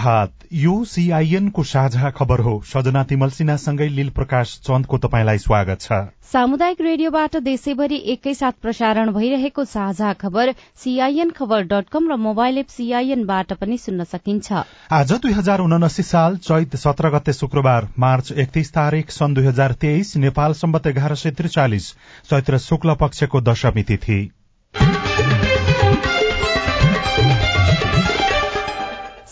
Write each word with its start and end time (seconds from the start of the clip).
प्रभात 0.00 0.32
यो 0.52 0.84
सीआईएन 0.84 1.48
को 1.48 1.62
साझा 1.62 2.10
खबर 2.10 2.40
हो। 2.40 2.52
सजना 2.66 3.02
तिमल 3.04 3.30
सिन्हासँगै 3.30 3.88
लील 3.88 4.08
प्रकाश 4.10 4.54
चन्दको 4.64 4.98
तपाईँलाई 4.98 5.38
स्वागत 5.38 5.80
छ। 5.80 5.92
सामुदायिक 6.24 6.80
रेडियोबाट 6.80 7.36
देशैभरि 7.38 7.96
एकैसाथ 8.12 8.52
प्रसारण 8.62 9.12
भइरहेको 9.12 9.64
साझा 9.66 10.12
खबर 10.14 10.52
सीआईएन 10.84 11.30
खबर 11.30 11.62
डट 11.68 11.88
कम 11.92 12.08
र 12.12 12.16
मोबाइल 12.18 12.58
एप 12.58 12.68
सीआईएनबाट 12.70 13.52
पनि 13.60 13.78
सुन्न 13.78 14.04
सकिन्छ। 14.06 14.64
आज 14.92 15.12
दुई 15.12 15.32
हजार 15.34 15.60
उनासी 15.60 16.02
साल 16.04 16.36
चैत 16.40 16.76
सत्र 16.78 17.10
गते 17.10 17.32
शुक्रबार 17.34 17.88
मार्च 17.98 18.32
एकतीस 18.34 18.72
तारीक 18.72 19.10
सन् 19.12 19.34
दुई 19.34 19.46
हजार 19.46 19.72
तेइस 19.78 20.16
नेपाल 20.16 20.52
सम्बत 20.56 20.86
एघार 20.86 21.14
सय 21.14 21.30
त्रिचालिस 21.36 21.92
चैत्र 22.30 22.58
शुक्ल 22.60 22.94
पक्षको 23.00 23.40
दशमी 23.42 23.82
तिथि। 23.84 24.20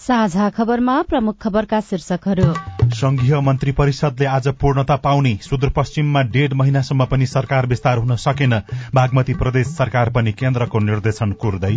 साझा 0.09 0.49
खबरमा 0.49 0.93
प्रमुख 1.03 1.37
खबरका 1.43 1.81
शीर्षकहरू। 1.81 2.45
संघीय 2.91 3.41
मन्त्री 3.41 3.73
परिषदले 3.73 4.27
आज 4.27 4.49
पूर्णता 4.49 4.97
पाउने 4.97 5.33
सुदूरपश्चिममा 5.43 6.23
डेढ 6.23 6.53
महिनासम्म 6.53 7.05
पनि 7.05 7.27
सरकार 7.27 7.67
विस्तार 7.67 7.99
हुन 7.99 8.17
सकेन। 8.17 8.55
बागमती 8.95 9.35
प्रदेश 9.35 9.67
सरकार 9.67 10.11
पनि 10.11 10.33
केन्द्रको 10.33 10.79
निर्देशन 10.79 11.33
कुर्दै 11.33 11.77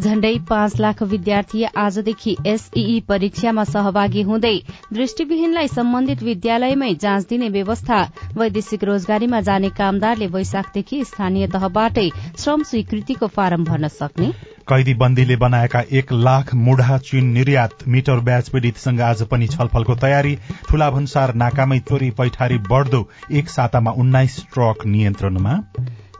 झण्डै 0.00 0.36
पाँच 0.48 0.80
लाख 0.80 1.02
विद्यार्थी 1.02 1.64
आजदेखि 1.76 2.34
एसईई 2.46 3.00
परीक्षामा 3.08 3.64
सहभागी 3.64 4.22
हुँदै 4.22 4.54
दृष्टिविहीनलाई 4.92 5.68
सम्बन्धित 5.68 6.22
विद्यालयमै 6.22 6.92
जाँच 7.02 7.26
दिने 7.28 7.48
व्यवस्था 7.48 7.98
वैदेशिक 8.36 8.84
रोजगारीमा 8.84 9.40
जाने 9.40 9.70
कामदारले 9.78 10.26
वैशाखदेखि 10.26 11.02
स्थानीय 11.04 11.46
तहबाटै 11.48 12.08
श्रम 12.38 12.62
स्वीकृतिको 12.62 13.26
फारम 13.36 13.64
भर्न 13.64 13.88
सक्ने? 13.88 14.32
कैदी 14.68 14.94
बन्दीले 14.94 15.36
बनाएका 15.36 15.82
एक 15.92 16.12
लाख 16.12 16.54
मुढा 16.54 16.98
चीन 16.98 17.32
निर्यात 17.32 17.88
मिटर 17.88 18.20
ब्याज 18.20 18.48
पीड़ितसँग 18.48 19.00
आज 19.00 19.22
पनि 19.28 19.46
छलफलको 19.48 19.94
तयारी। 19.96 20.36
ठूला 20.68 20.90
भन्सार 20.90 21.34
नाकामै 21.34 21.78
चोरी 21.88 22.10
पैठारी 22.10 22.58
बढ़दो 22.70 23.08
एक 23.32 23.48
सातामा 23.50 23.90
उन्नाइस 23.90 24.44
ट्रक 24.54 24.86
नियन्त्रणमा। 24.86 25.60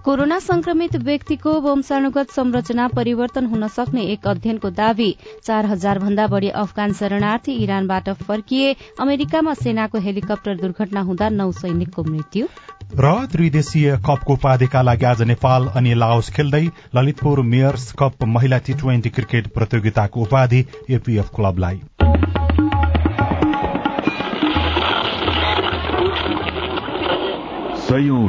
कोरोना 0.05 0.39
संक्रमित 0.39 0.95
व्यक्तिको 0.99 1.51
वंशानुगत 1.61 2.31
संरचना 2.31 2.87
परिवर्तन 2.89 3.47
हुन 3.47 3.67
सक्ने 3.69 4.03
एक 4.13 4.27
अध्ययनको 4.29 4.71
दावी 4.71 5.11
चार 5.45 5.67
हजार 5.67 5.99
भन्दा 5.99 6.27
बढ़ी 6.27 6.49
अफगान 6.59 6.93
शरणार्थी 6.93 7.53
इरानबाट 7.65 8.09
फर्किए 8.23 8.73
अमेरिकामा 9.01 9.55
सेनाको 9.55 9.99
हेलिकप्टर 9.99 10.57
दुर्घटना 10.57 11.01
हुँदा 11.01 11.29
नौ 11.29 11.51
सैनिकको 11.53 12.05
मृत्यु। 12.05 12.47
र 12.99 13.13
त्रिदेशीय 13.33 13.97
कपको 14.07 14.33
उपाधिका 14.33 14.83
लागि 14.83 15.07
आज 15.07 15.23
नेपाल 15.23 15.69
अनि 15.77 15.95
लाओस 15.95 16.31
खेल्दै 16.31 16.65
ललितपुर 16.97 17.43
मेयर्स 17.53 17.93
कप 17.99 18.25
महिला 18.29 18.59
टी 18.59 18.75
ट्वेन्टी 18.75 19.11
क्रिकेट 19.11 19.53
प्रतियोगिताको 19.55 20.23
उपाधि 20.23 20.65
एपीएफ 20.91 21.31
क्लबलाई। 21.37 21.81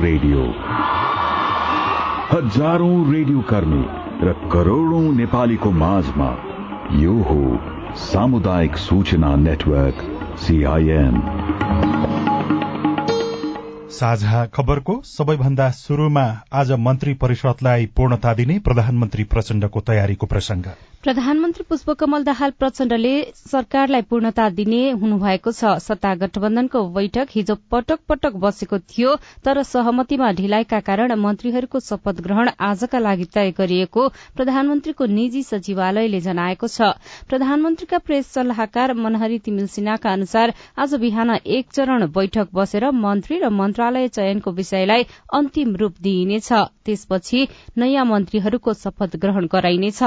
रेडियो। 0.04 0.42
हजारौं 2.34 2.94
रेडियो 3.14 3.42
कर्मी 3.50 3.82
र 4.28 4.32
करोड़ौं 4.52 5.02
नेपालीको 5.18 5.72
माझमा 5.82 6.30
यो 7.02 7.18
हो 7.28 7.36
सामुदायिक 8.04 8.78
सूचना 8.86 9.36
नेटवर्क 9.42 10.00
सीआईएन 10.46 11.20
साझा 14.00 14.46
खबरको 14.56 14.96
सबैभन्दा 15.12 15.70
शुरूमा 15.82 16.26
आज 16.62 16.72
मन्त्री 16.88 17.14
परिषदलाई 17.26 17.86
पूर्णता 17.98 18.34
दिने 18.34 18.58
प्रधानमन्त्री 18.70 19.24
प्रचण्डको 19.36 19.86
तयारीको 19.92 20.32
प्रसंग 20.34 20.74
प्रधानमन्त्री 21.04 21.64
पुष्पकमल 21.70 22.24
दाहाल 22.24 22.52
प्रचण्डले 22.60 23.14
सरकारलाई 23.36 24.02
पूर्णता 24.10 24.48
दिने 24.50 24.80
हुनुभएको 24.92 25.52
छ। 25.52 25.72
सत्ता 25.84 26.14
गठबन्धनको 26.16 26.84
बैठक 26.90 27.28
हिजो 27.32 27.56
पटक 27.72 28.00
पटक 28.10 28.36
बसेको 28.40 28.78
थियो 28.80 29.16
तर 29.44 29.62
सहमतिमा 29.64 30.32
ढिलाइका 30.34 30.80
कारण 30.80 31.14
मन्त्रीहरूको 31.20 31.80
शपथ 31.82 32.22
ग्रहण 32.24 32.50
आजका 32.68 33.00
लागि 33.00 33.26
तय 33.34 33.52
गरिएको 33.58 34.08
प्रधानमन्त्रीको 34.38 35.06
निजी 35.08 35.42
सचिवालयले 35.44 36.22
जनाएको 36.22 36.68
छ। 36.68 36.96
प्रधानमन्त्रीका 37.28 37.98
प्रेस 38.00 38.32
सल्लाहकार 38.34 38.94
मनहरी 38.96 39.40
तिमिल 39.44 39.68
सिन्हाका 39.76 40.14
अनुसार 40.14 40.54
आज 40.80 40.96
बिहान 41.04 41.36
एक 41.36 41.76
चरण 41.76 42.08
बैठक 42.16 42.56
बसेर 42.56 42.90
मन्त्री 43.02 43.42
र 43.44 43.50
मन्त्रालय 43.52 44.08
चयनको 44.10 44.52
विषयलाई 44.54 45.04
अन्तिम 45.34 45.76
रूप 45.76 46.00
दिइनेछ। 46.02 46.50
त्यसपछि 46.86 47.48
नयाँ 47.78 48.06
मन्त्रीहरूको 48.06 48.74
शपथ 48.76 49.16
ग्रहण 49.18 49.46
गराइनेछ। 49.52 50.02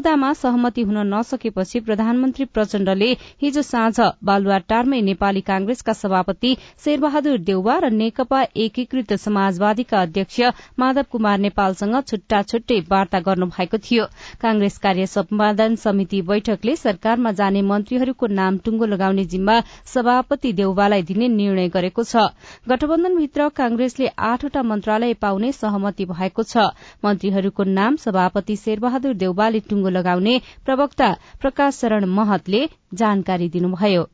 बुदामा 0.00 0.32
सहमति 0.32 0.82
हुन 0.82 0.98
नसकेपछि 1.06 1.80
प्रधानमन्त्री 1.80 2.44
प्रचण्डले 2.48 3.06
हिजो 3.42 3.62
साँझ 3.62 4.00
बालुवाटारमै 4.24 5.00
नेपाली 5.02 5.40
कांग्रेसका 5.42 5.92
सभापति 5.92 6.56
शेरबहादुर 6.84 7.36
देउवा 7.40 7.76
र 7.78 7.90
नेकपा 7.92 8.40
एकीकृत 8.56 9.12
समाजवादीका 9.20 10.00
अध्यक्ष 10.00 10.40
माधव 10.80 11.04
कुमार 11.12 11.38
नेपालसँग 11.38 11.96
छुट्टा 12.02 12.40
छुट्टै 12.42 12.78
वार्ता 12.90 13.20
गर्नुभएको 13.20 13.78
थियो। 13.80 14.04
कांग्रेस 14.40 14.78
कार्य 14.78 15.06
सम्पादन 15.06 15.76
समिति 15.76 16.22
बैठकले 16.22 16.76
सरकारमा 16.76 17.32
जाने 17.36 17.62
मन्त्रीहरूको 17.64 18.26
नाम 18.40 18.58
टुंगो 18.64 18.86
लगाउने 18.86 19.24
जिम्मा 19.26 19.58
सभापति 19.94 20.52
देउवालाई 20.54 21.02
दिने 21.02 21.28
निर्णय 21.30 21.68
गरेको 21.76 22.04
छ। 22.04 22.24
गठबन्धनभित्र 22.68 23.48
कांग्रेसले 23.54 24.06
आठवटा 24.30 24.62
मन्त्रालय 24.64 25.14
पाउने 25.20 25.52
सहमति 25.52 26.04
भएको 26.06 26.42
छ। 26.44 26.66
मन्त्रीहरूको 27.04 27.64
नाम 27.76 27.96
सभापति 28.00 28.56
शेरबहादुर 28.56 29.14
देउवाले 29.26 29.60
टुंगो 29.68 29.88
लगाउने 29.90 30.38
प्रवक्ता 30.64 31.10
प्रकाश 31.40 31.80
शरण 31.80 32.04
महतले 32.16 32.62
जानकारी 33.02 33.48
दिनुभयो। 33.56 34.06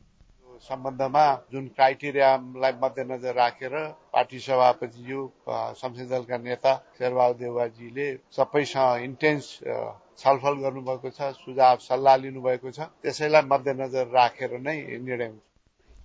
सम्बन्धमा 0.67 1.25
जुन 1.51 1.67
क्राइटेरियालाई 1.75 2.73
मध्यनजर 2.83 3.33
राखेर 3.35 3.75
पार्टी 4.13 4.39
सभापतिज्यू 4.39 5.19
संसदीय 5.81 6.05
दलका 6.07 6.37
नेता 6.37 6.73
शेरबहादुर 6.97 7.37
देवाजीले 7.39 8.07
सबैसँग 8.37 9.03
इन्टेन्स 9.03 9.45
छलफल 10.19 10.55
गर्नुभएको 10.63 11.09
छ 11.17 11.31
सुझाव 11.37 11.75
सल्लाह 11.87 12.15
लिनुभएको 12.23 12.71
छ 12.71 12.89
त्यसैलाई 13.03 13.49
मध्यनजर 13.51 14.07
राखेर 14.13 14.57
नै 14.59 14.75
निर्णय 14.99 15.31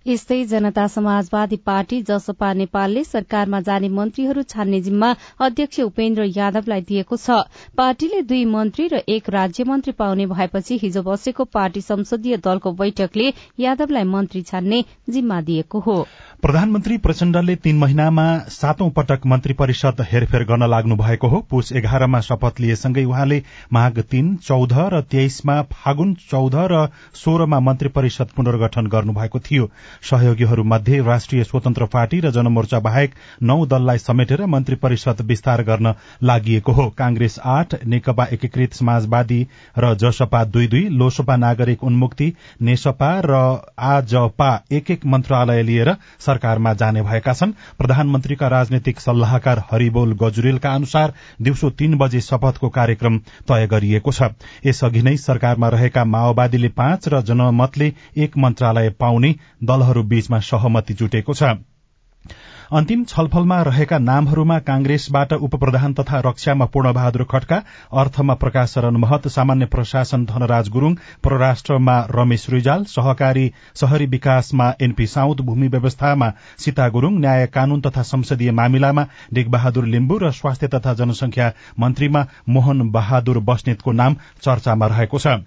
यस्तै 0.05 0.37
जनता 0.45 0.85
समाजवादी 0.87 1.57
पार्टी 1.65 1.97
जसपा 2.07 2.47
नेपालले 2.53 3.03
सरकारमा 3.05 3.59
जाने 3.67 3.89
मन्त्रीहरू 3.89 4.41
छान्ने 4.45 4.79
जिम्मा 4.81 5.11
अध्यक्ष 5.41 5.79
उपेन्द्र 5.81 6.23
यादवलाई 6.29 6.81
दिएको 6.89 7.17
छ। 7.17 7.37
पार्टीले 7.77 8.21
दुई 8.23 8.43
मन्त्री 8.47 8.87
र 8.87 8.99
एक 9.09 9.29
राज्य 9.29 9.63
मन्त्री 9.63 9.93
पाउने 9.93 10.25
भएपछि 10.27 10.77
हिजो 10.81 11.03
बसेको 11.03 11.43
पार्टी 11.53 11.81
संसदीय 11.83 12.37
दलको 12.39 12.71
बैठकले 12.73 13.27
यादवलाई 13.59 14.03
मन्त्री 14.09 14.41
छान्ने 14.43 14.83
जिम्मा 15.09 15.39
दिएको 15.41 15.79
हो। 15.79 15.95
प्रधानमन्त्री 16.43 16.97
प्रचण्डले 16.99 17.55
तीन 17.63 17.79
महिनामा 17.79 18.27
सातौं 18.49 18.89
पटक 18.91 19.25
मन्त्री 19.25 19.53
परिषद 19.55 20.05
हेरफेर 20.11 20.43
गर्न 20.43 20.69
लाग्नु 20.69 20.95
भएको 20.97 21.27
हो। 21.27 21.39
पुष 21.49 21.71
एघारमा 21.73 22.21
शपथ 22.21 22.59
लिएसँगै 22.59 23.05
उहाँले 23.05 23.41
माघ 23.73 23.99
तीन 24.01 24.35
चौध 24.43 24.77
र 24.93 25.01
तेइसमा 25.07 25.61
फागुन 25.71 26.13
चौध 26.27 26.61
र 26.71 26.85
सोह्रमा 27.15 27.59
मन्त्री 27.61 27.95
परिषद 27.95 28.35
पुनर्गठन 28.35 28.87
गर्नुभएको 28.89 29.39
थियो। 29.41 29.71
सहयोगीहरू 30.01 30.63
मध्ये 30.65 31.01
राष्ट्रिय 31.03 31.43
स्वतन्त्र 31.43 31.85
पार्टी 31.93 32.19
र 32.19 32.31
जनमोर्चा 32.31 32.79
बाहेक 32.79 33.13
नौ 33.43 33.65
दललाई 33.65 33.97
समेटेर 33.99 34.45
मन्त्री 34.45 34.75
परिषद 34.77 35.21
विस्तार 35.23 35.63
गर्न 35.63 35.93
लागि 36.23 36.61
हो। 36.67 36.87
कांग्रेस 36.97 37.39
आठ 37.45 37.75
नेकपा 37.85 38.25
एकीकृत 38.33 38.73
समाजवादी 38.73 39.41
र 39.77 39.93
जसपा 39.95 40.43
दुई 40.45 40.67
दुई 40.67 40.87
लोसपा 40.91 41.35
नागरिक 41.37 41.83
उन्मुक्ति 41.83 42.31
नेसपा 42.61 43.11
र 43.25 43.41
आजपा 43.85 44.51
एक 44.71 44.91
एक 44.91 45.05
मन्त्रालय 45.05 45.61
लिएर 45.63 45.93
सरकारमा 46.19 46.73
जाने 46.73 47.01
भएका 47.01 47.33
छन्। 47.33 47.51
प्रधानमन्त्रीका 47.77 48.47
राजनैतिक 48.47 48.99
सल्लाहकार 48.99 49.63
हरिबोल 49.71 50.13
गजुरेलका 50.21 50.73
अनुसार 50.73 51.13
दिउँसो 51.41 51.69
तीन 51.79 51.97
बजे 51.97 52.21
शपथको 52.21 52.69
कार्यक्रम 52.69 53.17
तय 53.47 53.67
गरिएको 53.67 54.11
छ। 54.11 54.29
यसअघि 54.65 55.01
नै 55.01 55.15
सरकारमा 55.17 55.69
रहेका 55.69 56.03
माओवादीले 56.05 56.67
पाँच 56.77 57.07
र 57.07 57.21
जनमतले 57.23 57.91
एक 58.17 58.37
मन्त्रालय 58.37 58.89
पाउने 58.99 59.33
दलहरू 59.83 60.03
बीचमा 60.05 60.39
सहमति 60.41 60.93
जुटेको 60.93 61.33
छ। 61.33 61.55
अन्तिम 62.73 63.03
छलफलमा 63.03 63.61
रहेका 63.61 63.97
नामहरूमा 63.99 64.57
कांग्रेसबाट 64.59 65.33
उप 65.35 65.55
प्रधान 65.55 65.93
तथा 65.93 66.19
रक्षामा 66.25 66.65
पूर्णबहादुर 66.65 67.23
खड्का 67.31 67.57
अर्थमा 67.93 68.33
प्रकाश 68.33 68.73
शरण 68.73 68.97
महत 68.97 69.27
सामान्य 69.27 69.65
प्रशासन 69.65 70.23
धनराज 70.25 70.69
गुरूङ 70.69 70.95
परराष्ट्रमा 71.23 71.97
रमेश 72.11 72.49
रिजाल 72.49 72.85
सहकारी 72.85 73.45
शहरी 73.75 74.05
विकासमा 74.07 74.71
एनपी 74.81 75.07
साउद 75.07 75.41
भूमि 75.41 75.67
व्यवस्थामा 75.67 76.31
सीता 76.57 76.89
गुरूङ 76.89 77.19
न्याय 77.19 77.47
कानून 77.53 77.81
तथा 77.81 78.01
संसदीय 78.07 78.51
मामिलामा 78.53 79.07
बहादुर 79.49 79.85
लिम्बु 79.85 80.17
र 80.17 80.31
स्वास्थ्य 80.31 80.67
तथा 80.67 80.93
जनसंख्या 80.93 81.53
मन्त्रीमा 81.79 82.27
मोहन 82.49 82.89
बहादुर 82.91 83.39
बस्नेतको 83.43 83.91
नाम 83.91 84.15
चर्चामा 84.41 84.87
रहेको 84.87 85.19
छ। 85.19 85.43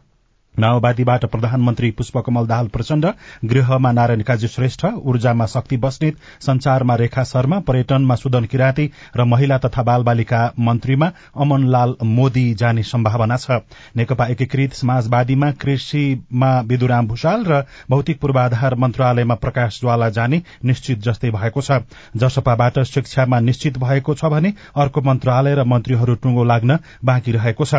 माओवादीबाट 0.58 1.24
प्रधानमन्त्री 1.26 1.90
पुष्पकमल 1.90 2.46
दाहाल 2.46 2.68
प्रचण्ड 2.68 3.06
गृहमा 3.44 3.92
नारायण 3.92 4.22
काजी 4.22 4.48
श्रेष्ठ 4.48 4.84
ऊर्जामा 5.04 5.46
शक्ति 5.46 5.76
बस्नेत 5.76 6.16
संचारमा 6.40 6.94
रेखा 6.96 7.24
शर्मा 7.24 7.58
पर्यटनमा 7.66 8.14
सुदन 8.14 8.44
किराँती 8.44 8.90
र 9.16 9.24
महिला 9.26 9.58
तथा 9.58 9.82
बाल 9.82 10.02
बालिका 10.02 10.40
मन्त्रीमा 10.60 11.10
अमनलाल 11.36 11.94
मोदी 12.04 12.46
जाने 12.54 12.82
सम्भावना 12.84 13.36
छ। 13.36 13.60
नेकपा 13.96 14.26
एकीकृत 14.26 14.72
समाजवादीमा 14.74 15.50
कृषिमा 15.60 16.50
विदुराम 16.60 17.06
भूषाल 17.06 17.44
र 17.44 17.62
भौतिक 17.90 18.20
पूर्वाधार 18.20 18.74
मन्त्रालयमा 18.76 19.34
प्रकाश 19.34 19.80
ज्वाला 19.80 20.08
जाने 20.10 20.42
निश्चित 20.64 20.98
जस्तै 21.02 21.30
भएको 21.30 21.60
छ। 21.60 21.80
जसपाबाट 22.16 22.78
शिक्षामा 22.86 23.40
निश्चित 23.40 23.78
भएको 23.78 24.14
छ 24.14 24.24
भने 24.26 24.52
अर्को 24.76 25.00
मन्त्रालय 25.02 25.54
र 25.54 25.64
मन्त्रीहरू 25.66 26.14
टुङ्गो 26.16 26.44
लाग्न 26.44 26.78
बाँकी 27.04 27.32
रहेको 27.32 27.64
छ। 27.64 27.74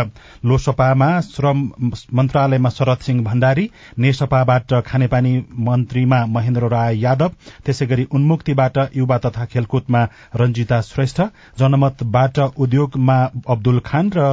लोसपामा 0.45 1.09
श्रम 1.23 1.69
मन्त्रालयमा 2.13 2.66
शरद 2.69 2.97
सिंह 2.99 3.23
भण्डारी 3.23 3.69
नेसपाबाट 3.99 4.73
खानेपानी 4.85 5.33
मन्त्रीमा 5.67 6.19
महेन्द्र 6.25 6.69
राय 6.69 6.99
यादव 7.01 7.31
त्यसै 7.65 7.85
गरी 7.85 8.07
उन्मुक्तिबाट 8.11 8.77
युवा 8.97 9.17
तथा 9.17 9.45
खेलकुदमा 9.53 10.03
रंजिता 10.35 10.81
श्रेष्ठ 10.81 11.21
जनमतबाट 11.59 12.39
उद्योगमा 12.57 13.19
अब्दुल 13.49 13.79
खान 13.85 14.11
र 14.15 14.27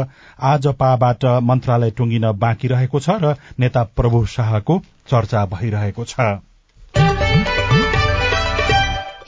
आजपाबाट 0.53 1.25
मन्त्रालय 1.51 1.91
टुंगिन 1.99 2.31
बाँकी 2.39 2.69
रहेको 2.69 3.01
छ 3.01 3.21
र 3.23 3.37
नेता 3.59 3.83
प्रभु 3.97 4.25
शाहको 4.31 4.81
चर्चा 5.11 5.47
भइरहेको 5.55 6.05
छ। 6.05 6.15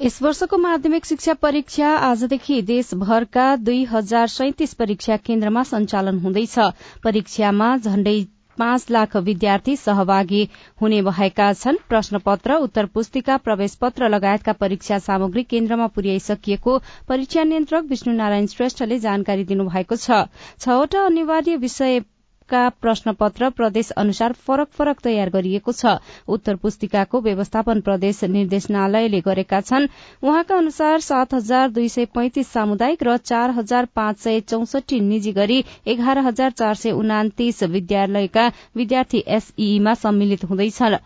यस 0.03 0.19
वर्षको 0.23 0.57
माध्यमिक 0.59 1.05
शिक्षा 1.07 1.35
परीक्षा 1.43 1.89
आजदेखि 2.07 2.61
देशभरका 2.63 3.45
दुई 3.57 3.85
हजार 3.91 4.27
सैतिस 4.29 4.75
परीक्षा 4.75 5.17
केन्द्रमा 5.27 5.63
सञ्चालन 5.63 6.19
हुँदैछ। 6.19 6.57
परीक्षामा 7.05 7.77
झण्डै 7.77 8.19
पाँच 8.59 8.91
लाख 8.91 9.17
विद्यार्थी 9.29 9.77
सहभागी 9.77 10.49
हुने 10.81 11.01
भएका 11.03 11.53
छन्। 11.55 11.77
प्रश्न 11.89 12.19
पत्र 12.27 12.55
उत्तर 12.67 12.87
पुस्तिका 12.95 13.37
प्रवेश 13.39 13.75
पत्र 13.81 14.09
लगायतका 14.09 14.53
परीक्षा 14.61 14.99
सामग्री 15.01 15.43
केन्द्रमा 15.45 15.87
पुर्याइसकिएको 15.97 16.79
परीक्षा 17.09 17.45
नियन्त्रक 17.45 17.85
विष्णु 17.91 18.15
नारायण 18.15 18.47
श्रेष्ठले 18.49 18.99
जानकारी 19.01 19.45
दिनुभएको 19.45 19.97
छवटा 19.97 21.05
अनिवार्य 21.07 21.57
विषय 21.59 22.01
का 22.49 22.69
प्रश्न 22.81 23.13
पत्र 23.13 23.51
प्रदेश 23.51 23.91
अनुसार 23.99 24.33
फरक 24.47 24.69
फरक 24.73 25.01
तयार 25.01 25.31
गरिएको 25.31 25.73
छ। 25.73 25.95
उत्तर 26.29 26.57
पुस्तिकाको 26.57 27.21
व्यवस्थापन 27.21 27.81
प्रदेश 27.81 28.23
निर्देशनालयले 28.27 29.21
गरेका 29.21 29.61
छन्। 29.61 29.89
उहाँका 30.23 30.57
अनुसार 30.57 31.01
सात 31.01 31.35
हजार 31.35 31.71
दुई 31.71 31.89
सय 31.89 32.05
पैंतिस 32.15 32.49
सामुदायिक 32.49 33.03
र 33.03 33.17
चार 33.25 33.51
हजार 33.51 33.89
पाँच 33.95 34.19
सय 34.19 34.41
चौसठी 34.47 35.01
निजी 35.03 35.33
गरी 35.33 35.65
एघार 35.87 36.19
हजार 36.27 36.51
चार 36.53 36.75
सय 36.75 36.91
उनातिस 36.95 37.63
विद्यालयका 37.71 38.51
विद्यार्थी 38.77 39.25
एसईमा 39.29 39.95
सम्मिलित 39.97 40.45
हुँदैछन्। 40.45 40.99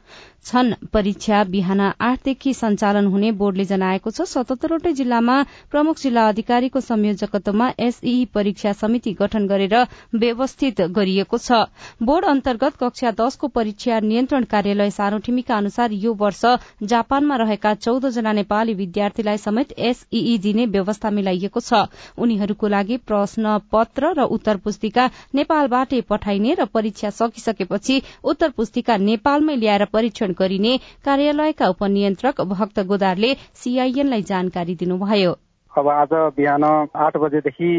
छन्। 0.46 0.72
परीक्षा 0.92 1.42
बिहान 1.46 1.80
आठदेखि 1.80 2.52
सञ्चालन 2.54 3.06
हुने 3.06 3.30
बोर्डले 3.40 3.64
जनाएको 3.66 4.10
छ 4.10 4.24
सतहत्तरवटै 4.28 4.92
जिल्लामा 4.92 5.36
प्रमुख 5.70 5.98
जिल्ला 5.98 6.26
अधिकारीको 6.28 6.80
संयोजकत्वमा 6.80 7.68
एसईई 7.80 8.24
परीक्षा 8.34 8.72
समिति 8.74 9.12
गठन 9.20 9.46
गरेर 9.46 9.74
व्यवस्थित 10.16 10.80
गरिएको 10.92 11.38
छ। 11.38 11.60
बोर्ड 12.02 12.24
अन्तर्गत 12.26 12.76
कक्षा 12.80 13.10
दशको 13.20 13.48
परीक्षा 13.50 14.00
नियन्त्रण 14.02 14.44
कार्यालय 14.50 14.90
सानोठिमीका 14.90 15.56
अनुसार 15.56 15.92
यो 15.98 16.14
वर्ष 16.16 16.42
जापानमा 16.84 17.36
रहेका 17.36 17.74
चौध 17.76 18.08
जना 18.10 18.32
नेपाली 18.32 18.74
विद्यार्थीलाई 18.74 19.38
समेत 19.38 19.72
एसईई 19.90 20.36
दिने 20.40 20.66
व्यवस्था 20.68 21.10
मिलाइएको 21.10 21.60
छ। 21.60 21.84
उनीहरूको 22.18 22.68
लागि 22.68 22.96
प्रश्न 23.06 23.58
पत्र 23.72 24.12
र 24.16 24.28
उत्तर 24.30 24.56
पुस्तिका 24.64 25.06
नेपालबाटै 25.34 26.00
पठाइने 26.08 26.54
र 26.54 26.64
परीक्षा 26.72 27.10
सकिसकेपछि 27.12 28.00
उत्तर 28.24 28.50
पुस्तिका 28.56 28.96
नेपालमै 29.06 29.56
ल्याएर 29.56 29.84
परीक्षण 29.92 30.29
गरिने 30.38 30.76
कार्यालयका 31.04 31.68
उपनियन्त्रक 31.68 32.40
भक्त 32.52 32.80
गोदारले 32.86 33.34
सीआईएनलाई 33.54 34.22
जानकारी 34.22 34.74
दिनुभयो। 34.74 35.32
अब 35.72 35.88
आज 35.88 36.12
बिहान 36.36 36.64
आठ 36.64 37.16
बजेदेखि 37.16 37.70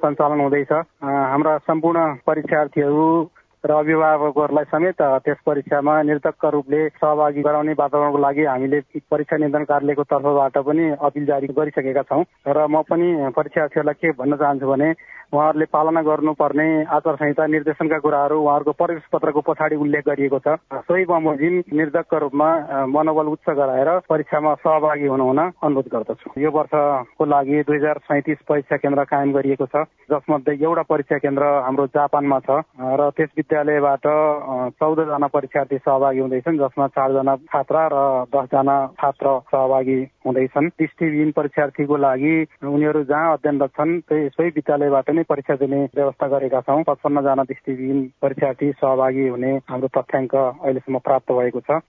सञ्चालन 0.00 0.40
हुँदैछ। 0.40 0.72
हाम्रा 1.04 1.56
सम्पूर्ण 1.66 2.00
परीक्षार्थीहरू 2.26 3.06
र 3.64 3.72
अभिभावकहरूलाई 3.72 4.64
समेत 4.64 5.00
त्यस 5.24 5.36
परीक्षामा 5.46 5.94
निर्धक्क 6.02 6.44
रूपले 6.44 6.88
सहभागी 6.90 7.40
गराउने 7.42 7.72
वातावरणको 7.78 8.18
लागि 8.18 8.44
हामीले 8.44 8.80
परीक्षा 9.10 9.36
नियन्त्रण 9.36 9.64
कार्यालयको 9.64 10.04
तर्फबाट 10.08 10.56
पनि 10.64 10.84
अपिल 10.96 11.24
जारी 11.26 11.46
गरिसकेका 11.52 12.02
छौँ। 12.08 12.24
र 12.48 12.66
म 12.66 12.80
पनि 12.88 13.08
परीक्षार्थीहरूलाई 13.36 14.00
के 14.00 14.12
भन्न 14.16 14.36
चाहन्छु 14.36 14.66
भने 14.66 14.88
उहाँहरूले 15.32 15.64
पालना 15.70 16.00
गर्नुपर्ने 16.02 16.66
आचार 16.90 17.14
संहिता 17.16 17.46
निर्देशनका 17.46 17.98
कुराहरू 18.02 18.36
उहाँहरूको 18.40 18.72
प्रवेश 18.74 19.02
पत्रको 19.12 19.40
पछाडि 19.46 19.76
उल्लेख 19.76 20.04
गरिएको 20.08 20.38
छ। 20.38 20.58
सोही 20.82 21.04
बमोजिम 21.06 21.54
निर्धक्क 21.70 22.14
रूपमा 22.14 22.48
मनोबल 22.90 23.26
उच्च 23.30 23.48
गराएर 23.54 23.90
परीक्षामा 24.10 24.54
सहभागी 24.58 25.06
हुनुहुन 25.06 25.38
अनुरोध 25.38 25.86
गर्दछु। 25.94 26.40
यो 26.40 26.50
वर्षको 26.50 27.24
लागि 27.24 27.62
दुई 27.62 27.76
हजार 27.76 27.98
सैतिस 28.10 28.38
परीक्षा 28.48 28.76
केन्द्र 28.82 29.04
कायम 29.06 29.32
गरिएको 29.32 29.66
छ 29.70 29.84
जसमध्ये 30.10 30.54
एउटा 30.60 30.82
परीक्षा 30.90 31.18
केन्द्र 31.22 31.44
हाम्रो 31.62 31.86
जापानमा 31.94 32.38
छ 32.42 32.58
र 32.98 33.10
त्यस 33.14 33.30
विद्यालयबाट 33.38 34.06
चौधजना 34.82 35.26
परीक्षार्थी 35.30 35.78
सहभागी 35.78 36.20
हुँदैछन् 36.20 36.58
जसमा 36.58 36.86
चारजना 36.98 37.36
छात्रा 37.46 37.86
र 37.94 38.02
दसजना 38.34 38.76
छात्र 38.98 39.38
सहभागी 39.54 40.00
हुँदैछन्। 40.26 40.68
दृष्टिविहीन 40.74 41.30
परीक्षार्थीको 41.38 41.96
लागि 41.96 42.34
उनीहरू 42.66 43.04
जहाँ 43.06 43.32
अध्ययनरत 43.32 43.70
छन् 43.78 44.00
त्यही 44.10 44.50
विद्यालयबाट 44.58 45.10
नै 45.10 45.19
परीक्षा 45.22 45.54
दिने 45.56 45.84
व्यवस्था 45.94 46.26
गरेका 46.28 46.60
छौँ। 46.60 46.82
पचपन्नजना 46.82 47.42
दृष्टिविहीन 47.44 48.02
परीक्षार्थी 48.22 48.70
सहभागी 48.72 49.26
हुने 49.28 49.52
हाम्रो 49.70 49.88
तथ्याङ्क 49.96 50.34
अहिलेसम्म 50.34 50.98
प्राप्त 50.98 51.32
भएको 51.32 51.60
छ। 51.60 51.80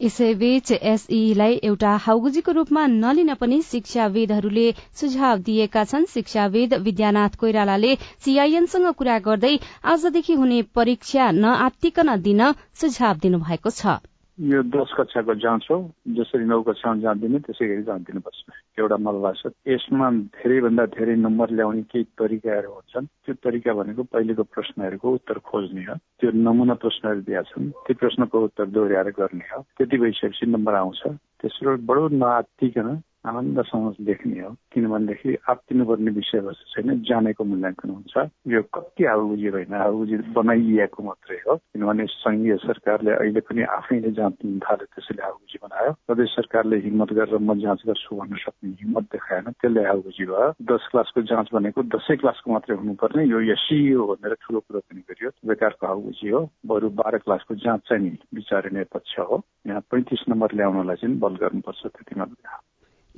यसैबीच 0.00 0.70
एसईलाई 0.72 1.54
एउटा 1.64 1.92
हाउगुजीको 2.02 2.52
रूपमा 2.52 2.86
नलिन 2.86 3.34
पनि 3.34 3.60
शिक्षाविदहरूले 3.62 4.66
सुझाव 4.94 5.38
दिएका 5.38 5.84
छन्। 5.84 6.06
शिक्षाविद 6.06 6.74
विद्यानाथ 6.82 7.34
कोइरालाले 7.36 7.94
सीआईएनसँग 8.24 8.92
कुरा 8.94 9.18
गर्दै 9.26 9.54
आजदेखि 9.86 10.34
हुने 10.34 10.62
परीक्षा 10.74 11.30
नआत्तिकन 11.36 12.16
दिन 12.22 12.52
सुझाव 12.74 13.16
दिनुभएको 13.18 13.70
छ। 13.70 13.98
यो 14.38 14.62
दस 14.62 14.94
कक्षाको 14.96 15.34
जाँच 15.34 15.66
हो 15.70 15.76
जसरी 16.14 16.44
नौ 16.44 16.62
कक्षामा 16.62 17.00
जाँच 17.02 17.18
दिने 17.18 17.38
त्यसै 17.38 17.66
गरी 17.68 17.82
जाँच 17.82 18.02
दिनुपर्छ 18.06 18.38
एउटा 18.78 18.96
मलाई 18.96 19.22
लाग्छ 19.22 19.50
यसमा 19.68 20.10
धेरैभन्दा 20.38 20.84
धेरै 20.86 21.14
नम्बर 21.16 21.50
ल्याउने 21.50 21.82
केही 21.82 22.04
तरिकाहरू 22.14 22.70
हुन्छन्। 22.70 23.06
त्यो 23.06 23.34
तरिका 23.34 23.72
भनेको 23.74 24.02
पहिलेको 24.02 24.42
प्रश्नहरूको 24.54 25.08
उत्तर 25.10 25.38
खोज्ने 25.42 25.82
हो। 25.82 25.94
त्यो 26.20 26.30
नमुना 26.30 26.74
प्रश्नहरू 26.74 27.20
दिएका 27.26 27.42
छन्। 27.42 27.70
त्यो 27.82 27.94
प्रश्नको 27.98 28.44
उत्तर 28.44 28.66
दोहोऱ्याएर 28.70 29.10
गर्ने 29.18 29.46
हो। 29.50 29.60
त्यति 29.78 29.96
भइसकेपछि 29.98 30.46
नम्बर 30.46 30.74
आउँछ। 30.74 31.02
तेस्रो 31.42 31.76
बडो 31.88 32.08
नआत्तिकन 32.08 32.88
आनन्दसँग 33.28 33.94
लेख्ने 34.08 34.40
हो 34.40 34.50
किनभनेदेखि 34.72 35.36
आत्तिनुपर्ने 35.50 36.10
विषयवस्तु 36.18 36.64
छैन 36.72 36.88
जानेको 37.08 37.44
मूल्याङ्कन 37.44 37.90
हुन्छ। 37.90 38.14
यो 38.52 38.62
कति 38.74 39.04
आउबुझी 39.14 39.48
होइन 39.54 39.74
आउबुझी 39.74 40.16
बनाइएको 40.38 41.02
मात्रै 41.02 41.38
हो 41.46 41.56
किनभने 41.56 42.06
सङ्घीय 42.14 42.56
सरकारले 42.64 43.12
अहिले 43.20 43.40
पनि 43.48 43.62
आफैले 43.78 44.10
जाँच 44.18 44.34
थाल्यो 44.64 44.86
त्यसैले 44.92 45.22
आउबुझी 45.28 45.58
बनायो। 45.62 45.92
प्रदेश 46.06 46.30
सरकारले 46.38 46.76
हिम्मत 46.86 47.12
गरेर 47.18 47.38
म 47.38 47.58
जाँच 47.60 47.80
गर्छु 47.88 48.16
भन्न 48.16 48.36
सक्ने 48.44 48.70
हिम्मत 48.82 49.04
देखाएन 49.12 49.50
त्यसले 49.52 49.84
आउबुझी 49.94 50.24
भयो। 50.24 50.48
दस 50.72 50.88
क्लासको 50.92 51.22
जाँच 51.32 51.48
भनेको 51.54 51.82
दसै 51.94 52.16
क्लासको 52.22 52.52
मात्रै 52.52 52.76
हुनुपर्ने 52.76 53.24
यो 53.24 53.40
यसियो 53.52 54.06
भनेर 54.06 54.34
ठुलो 54.42 54.60
कुरो 54.60 54.80
पनि 54.80 55.00
गरियो। 55.08 55.30
बेकारको 55.48 55.86
आउबुझी 55.86 56.28
हो 56.28 56.40
बरु 56.66 56.88
बाह्र 57.00 57.18
क्लासको 57.26 57.54
जाँच 57.54 57.80
चाहिँ 57.88 58.02
नि 58.04 58.84
पक्ष 58.94 59.18
हो। 59.18 59.42
यहाँ 59.66 59.80
पैँतिस 59.90 60.24
नम्बर 60.28 60.54
ल्याउनलाई 60.54 60.96
चाहिँ 60.96 61.18
बल 61.18 61.34
गर्नुपर्छ 61.42 61.86
त्यति 61.86 62.20
मात्रै। 62.20 62.56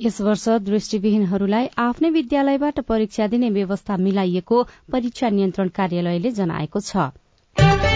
यस 0.00 0.20
वर्ष 0.22 0.44
दृष्टिविहीनहरूलाई 0.66 1.66
आफ्नै 1.78 2.10
विद्यालयबाट 2.10 2.80
परीक्षा 2.88 3.26
दिने 3.34 3.50
व्यवस्था 3.56 3.96
मिलाइएको 4.06 4.62
परीक्षा 4.92 5.30
नियन्त्रण 5.30 5.76
कार्यालयले 5.76 6.36
जनाएको 6.36 6.80
छ। 6.82 7.89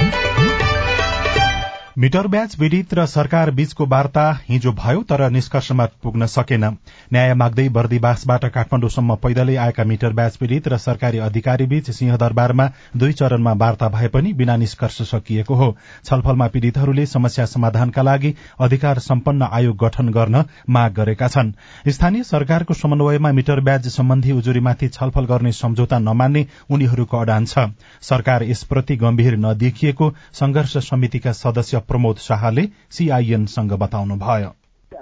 मिटर 1.98 2.26
ब्याज 2.26 2.54
पीड़ित 2.56 2.94
र 2.94 3.04
सरकार 3.06 3.50
बीचको 3.50 3.84
वार्ता 3.86 4.22
हिजो 4.48 4.70
भयो 4.74 5.02
तर 5.02 5.28
निष्कर्षमा 5.30 5.84
पुग्न 6.02 6.26
सकेन। 6.26 6.64
न्याय 7.12 7.34
माग्दै 7.34 7.68
बर्दीवासबाट 7.68 8.44
काठमाडौँसम्म 8.46 9.14
पैदलै 9.16 9.54
आएका 9.56 9.84
मिटर 9.84 10.12
ब्याज 10.12 10.36
पीड़ित 10.36 10.66
र 10.68 10.76
सरकारी 10.76 11.18
अधिकारी 11.20 11.66
बीच 11.66 11.90
सिंहदरबारमा 11.90 12.68
दुई 12.96 13.12
चरणमा 13.12 13.52
वार्ता 13.54 13.88
भए 13.88 14.08
पनि 14.08 14.32
बिना 14.32 14.56
निष्कर्ष 14.56 15.02
सकिएको 15.04 15.54
हो। 15.54 15.76
छलफलमा 16.04 16.48
पीड़ितहरूले 16.48 17.04
समस्या 17.06 17.46
समाधानका 17.46 18.02
लागि 18.02 18.34
अधिकार 18.60 18.98
सम्पन्न 18.98 19.48
आयोग 19.52 19.76
गठन 19.84 20.08
गर्न 20.08 20.44
माग 20.68 20.92
गरेका 20.94 21.28
छन्। 21.28 21.52
स्थानीय 21.88 22.22
सरकारको 22.24 22.74
समन्वयमा 22.74 23.32
मिटर 23.32 23.60
ब्याज 23.60 23.88
सम्बन्धी 23.90 24.32
उजुरीमाथि 24.32 24.88
छलफल 24.90 25.24
गर्ने 25.26 25.52
सम्झौता 25.52 25.98
नमान्ने 26.00 26.46
उनीहरूको 26.70 27.18
अडान 27.18 27.46
छ। 27.46 27.70
सरकार 28.02 28.44
यसप्रति 28.44 28.96
गम्भीर 28.96 29.36
नदेखिएको 29.38 30.12
संघर्ष 30.34 30.76
समितिका 30.90 31.32
सदस्य 31.34 31.82
प्रमोद 31.88 32.16
शाहले 32.18 32.68
सीआईएनसँग 32.90 33.72
बताउनुभयो। 33.78 34.54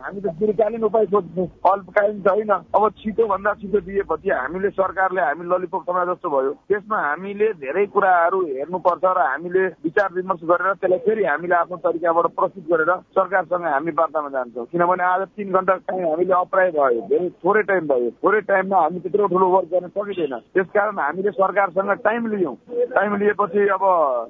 हामी 0.03 0.21
त 0.21 0.35
दीर्घकालीन 0.39 0.85
उपाय 0.85 1.07
खोज्छौँ 1.07 1.47
अल्पकालीन 1.73 2.21
त 2.23 2.29
होइन। 2.29 2.53
अब 2.53 2.89
छिटोभन्दा 2.99 3.53
छिटो 3.61 3.81
दिएपछि 3.87 4.31
हामीले 4.33 4.71
सरकारले 4.73 5.23
हामी 5.23 5.45
ललिपप 5.47 5.83
समाज 5.87 6.09
जस्तो 6.09 6.29
भयो। 6.31 6.53
त्यसमा 6.69 6.99
हामीले 7.03 7.49
धेरै 7.63 7.85
कुराहरू 7.95 8.39
हेर्नुपर्छ 8.47 9.05
र 9.05 9.19
हामीले 9.23 9.65
विचार 9.85 10.09
विमर्श 10.15 10.43
गरेर 10.51 10.73
त्यसलाई 10.75 10.99
फेरि 11.07 11.25
हामीले 11.25 11.55
आफ्नो 11.55 11.77
तरिकाबाट 11.85 12.27
प्रस्तुत 12.39 12.65
गरेर 12.73 12.91
सरकारसँग 13.17 13.67
हामी 13.67 13.93
वार्तामा 13.99 14.29
जान्छौँ। 14.35 14.67
किनभने 14.73 15.05
आज 15.05 15.23
तिन 15.37 15.53
घन्टा 15.53 15.75
टाइम 15.87 16.07
हामीले 16.09 16.35
अप्राय 16.35 16.71
भयो 16.73 17.01
धेरै 17.13 17.29
थोरै 17.45 17.63
टाइम 17.71 17.87
भयो। 17.93 18.11
थोरै 18.23 18.41
टाइममा 18.51 18.81
हामी 18.83 18.99
त्यत्रो 19.01 19.27
ठुलो 19.33 19.47
वर्क 19.55 19.69
गर्न 19.73 19.89
सकिँदैन। 19.89 20.35
त्यसकारण 20.55 20.99
हामीले 20.99 21.31
सरकारसँग 21.33 21.91
टाइम 22.05 22.27
लियौँ। 22.33 22.57
टाइम 22.97 23.17
लिएपछि 23.23 23.69
अब 23.77 23.85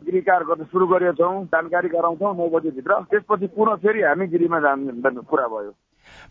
गृह 0.07 0.21
कार्य 0.29 0.45
गर्न 0.49 0.64
सुरु 0.73 0.87
गरेका 0.87 1.12
छौँ 1.21 1.45
जानकारी 1.55 1.88
गराउँछौँ 1.88 2.35
नौ 2.37 2.49
बजीभित्र। 2.55 3.00
त्यसपछि 3.11 3.47
पुनः 3.57 3.75
फेरि 3.83 4.02
हामी 4.02 4.26
गिरीमा 4.33 4.61
जाने 4.61 5.21
कुरा 5.23 5.47
भयो। 5.49 5.62
player. 5.62 5.75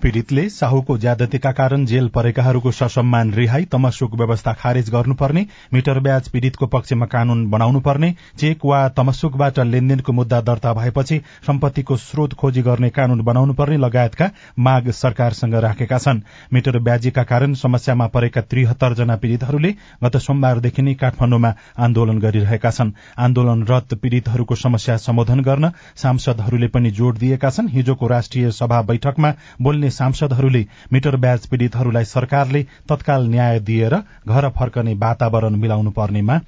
पीड़ितले 0.02 0.48
साहुको 0.50 0.98
ज्यादतीका 0.98 1.52
कारण 1.52 1.86
जेल 1.86 2.08
परेकाहरूको 2.10 2.72
ससम्मान 2.72 3.34
रिहाई 3.34 3.66
तमसुक 3.72 4.16
व्यवस्था 4.16 4.54
खारेज 4.54 4.90
गर्नुपर्ने 4.90 5.46
मिटर 5.74 6.00
ब्याज 6.00 6.30
पीड़ितको 6.30 6.68
पक्षमा 6.68 7.06
कानून 7.06 7.46
बनाउनुपर्ने 7.50 8.14
चेक 8.40 8.66
वा 8.66 8.88
तमसुकबाट 8.98 9.60
लेनदेनको 9.62 10.14
मुद्दा 10.14 10.42
दर्ता 10.42 10.74
भएपछि 10.74 11.22
सम्पत्तिको 11.48 11.98
स्रोत 11.98 12.34
खोजी 12.34 12.62
गर्ने 12.62 12.90
कानून 12.92 13.22
बनाउनुपर्ने 13.22 13.78
लगायतका 13.78 14.30
माग 14.60 14.90
सरकारसँग 14.92 15.56
राखेका 15.62 15.98
छन्। 15.98 16.22
मिटर 16.54 16.80
ब्याजीका 16.80 17.24
कारण 17.24 17.54
समस्यामा 17.54 18.08
परेका 18.08 18.42
त्रिहत्तर 18.42 18.94
जना 18.94 19.16
पीड़ितहरूले 19.16 19.72
गत 20.04 20.18
सोमबारदेखि 20.20 20.82
नै 20.82 20.94
काठमाण्डुमा 20.96 21.54
आन्दोलन 21.80 22.20
गरिरहेका 22.20 22.72
छन्। 22.72 22.92
आन्दोलनरत 23.20 23.94
पीड़ितहरूको 24.02 24.56
समस्या 24.58 24.98
सम्बोधन 25.00 25.42
गर्न 25.42 25.72
सांसदहरूले 25.96 26.68
पनि 26.68 26.92
जोड़ 26.92 27.16
दिएका 27.18 27.50
छन्। 27.50 27.70
हिजोको 27.70 28.08
राष्ट्रिय 28.08 28.52
सभा 28.52 28.82
बैठकमा 28.84 29.34
बोल्ने 29.62 29.90
सांसदहरूले 29.92 30.66
मिटर 30.94 31.16
ब्याज 31.16 31.48
पीड़ितहरूलाई 31.48 32.06
सरकारले 32.06 32.64
तत्काल 32.90 33.28
न्याय 33.28 33.60
दिएर 33.60 33.96
घर 34.28 34.50
फर्कने 34.50 34.94
वातावरण 34.94 35.56
मिलाउनु 35.56 35.92
पर्नेमा 35.92 36.40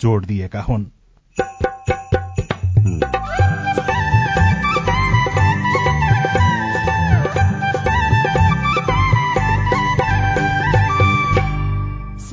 जोड़ 0.00 0.24
दिएका 0.24 0.60
हुन्। 0.60 0.84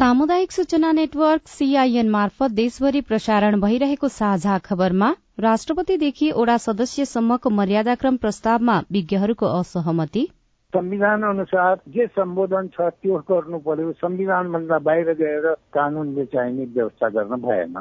सामुदायिक 0.01 0.51
सूचना 0.51 0.91
नेटवर्क 0.91 1.41
सीआईएन 1.48 2.10
मार्फत 2.10 2.51
देशभरि 2.51 3.01
प्रसारण 3.01 3.60
भइरहेको 3.62 4.08
साझा 4.08 4.58
खबरमा 4.58 5.10
राष्ट्रपतिदेखि 5.39 6.32
ओडा 6.32 6.58
सदस्यसम्मको 6.58 7.50
मर्यादाक्रम 7.50 8.15
प्रस्तावमा 8.18 8.82
विज्ञहरूको 8.91 9.46
असहमति 9.60 10.27
संविधान 10.74 11.24
अनुसार 11.24 11.80
जे 11.90 12.06
सम्बोधन 12.08 12.68
छ 12.68 12.90
त्यो 13.01 13.18
गर्नु 13.30 13.58
पर्यो। 13.60 13.92
संविधानभन्दा 13.94 14.78
बाहिर 14.80 15.10
गएर 15.13 15.46
कानूनले 15.75 16.25
चाहिने 16.25 16.66
व्यवस्था 16.66 17.10
गर्न 17.10 17.36
भएन। 17.42 17.75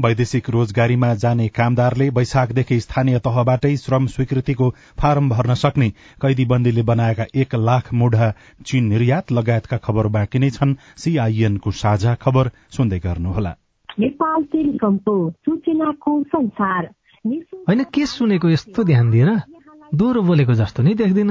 वैदेशिक 0.00 0.48
रोजगारीमा 0.50 1.10
जाने 1.14 1.48
कामदारले 1.48 2.08
वैशाखदेखि 2.10 2.80
स्थानीय 2.80 3.18
तहबाटै 3.18 3.74
श्रम 3.76 4.06
स्वीकृतिको 4.06 4.70
फारम 5.00 5.28
भर्न 5.30 5.54
सक्ने 5.54 5.88
कैदीबन्दीले 6.22 6.82
बनाएका 6.82 7.26
एक 7.34 7.54
लाख 7.68 7.92
मुढा 7.94 8.32
चीन 8.66 8.84
निर्यात 8.86 9.32
लगायतका 9.32 9.76
खबर 9.84 10.06
बाँकी 10.16 10.38
नै 10.38 10.50
छन्। 10.50 10.76
सीआईएनको 10.96 11.70
साझा 11.76 12.14
खबर 12.24 12.50
सुन्दै 12.70 12.98
गर्नुहोला। 12.98 13.52
होइन 17.68 17.82
के 17.94 18.06
सुनेको 18.08 18.48
यस्तो 18.50 18.84
ध्यान 18.84 19.10
दिएर 19.10 19.30
दोहोरो 19.94 20.22
बोलेको 20.22 20.54
जस्तो 20.54 20.82
नि 20.82 20.94
देख्दिन। 20.94 21.30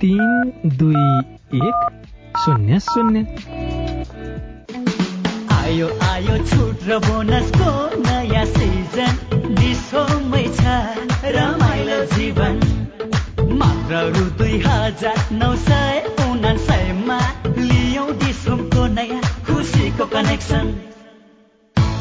तिन 0.00 0.52
दुई 0.78 1.04
एक 1.58 1.78
शून्य 2.38 2.78
शून्य। 2.80 3.20
आयो 5.54 5.88
आयो 6.08 6.36
छुट 6.50 6.84
र 6.88 6.98
बोनसको 7.06 7.70
नयाँ 8.04 8.44
सिजन। 8.52 9.18
डिसोमै 9.54 10.44
छ 10.58 10.76
रमाइलो 11.36 11.98
जीवन। 12.14 12.60
मात्र 13.58 14.04
रु 14.14 14.24
दुई 14.38 14.60
हजार 14.66 15.18
नौ 15.40 15.50
सय 15.66 16.02
उनासयमा 16.28 17.18
लियौ 17.58 18.06
डिसोमको 18.22 18.86
नयाँ 18.94 19.22
खुसीको 19.46 20.06
कनेक्सन। 20.14 20.74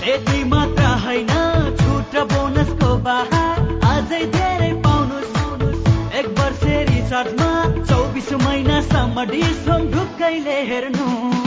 यति 0.07 0.43
मात्र 0.53 0.83
होइन 1.05 1.33
छुट 1.81 2.15
र 2.15 2.23
बोनसको 2.33 2.95
बाहर। 3.09 3.65
अझै 3.91 4.25
धेरै 4.37 4.71
महिनासम्म 8.45 9.23
डिसोम 9.31 9.87
ढुक्कैले 9.91 10.59
एक 10.77 11.46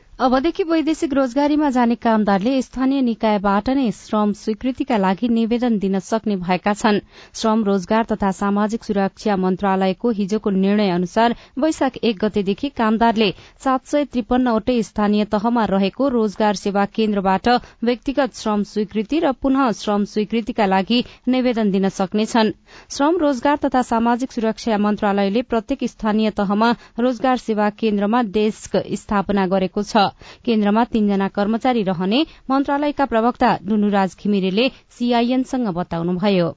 अबदेखि 0.21 0.63
वैदेशिक 0.69 1.13
रोजगारीमा 1.13 1.69
जाने 1.75 1.95
कामदारले 1.97 2.51
स्थानीय 2.61 3.01
निकायबाट 3.01 3.69
नै 3.69 3.85
श्रम 3.91 4.33
स्वीकृतिका 4.39 4.97
लागि 4.97 5.27
निवेदन 5.29 5.77
दिन 5.79 5.99
सक्ने 5.99 6.35
भएका 6.37 6.73
छन्। 6.73 6.99
श्रम 7.33 7.63
रोजगार 7.65 8.03
तथा 8.11 8.29
सामाजिक 8.39 8.83
सुरक्षा 8.83 9.35
मन्त्रालयको 9.37 10.09
हिजोको 10.19 10.49
निर्णय 10.57 10.89
अनुसार 10.89 11.35
वैशाख 11.57 11.97
एक 12.03 12.19
गतेदेखि 12.23 12.69
कामदारले 12.77 13.29
सात 13.63 13.85
सय 13.87 14.05
त्रिपन्नवटै 14.11 14.75
स्थानीय 14.83 15.25
तहमा 15.31 15.63
रहेको 15.73 16.09
रोजगार 16.09 16.61
सेवा 16.61 16.85
केन्द्रबाट 16.91 17.49
व्यक्तिगत 17.83 18.35
श्रम 18.35 18.63
स्वीकृति 18.73 19.23
र 19.25 19.31
पुनः 19.41 19.71
श्रम 19.81 20.05
स्वीकृतिका 20.13 20.65
लागि 20.67 21.03
निवेदन 21.29 21.71
दिन 21.71 21.89
सक्नेछन्। 21.97 22.53
श्रम 22.91 23.17
रोजगार 23.17 23.57
तथा 23.65 23.81
सामाजिक 23.89 24.37
सुरक्षा 24.37 24.77
मन्त्रालयले 24.85 25.41
प्रत्येक 25.49 25.89
स्थानीय 25.89 26.29
तहमा 26.37 26.71
रोजगार 27.01 27.43
सेवा 27.47 27.69
केन्द्रमा 27.81 28.23
डेस्क 28.31 28.81
स्थापना 29.01 29.47
गरेको 29.57 29.83
छ। 29.83 30.07
केन्द्रमा 30.45 30.83
तीनजना 30.93 31.27
कर्मचारी 31.37 31.83
रहने 31.83 32.19
मन्त्रालयका 32.49 33.05
प्रवक्ता 33.05 33.51
डुनुराज 33.67 34.15
घिमिरेले 34.23 34.69
सीआईएनसँग 34.97 35.67
बताउनुभयो। 35.75 36.49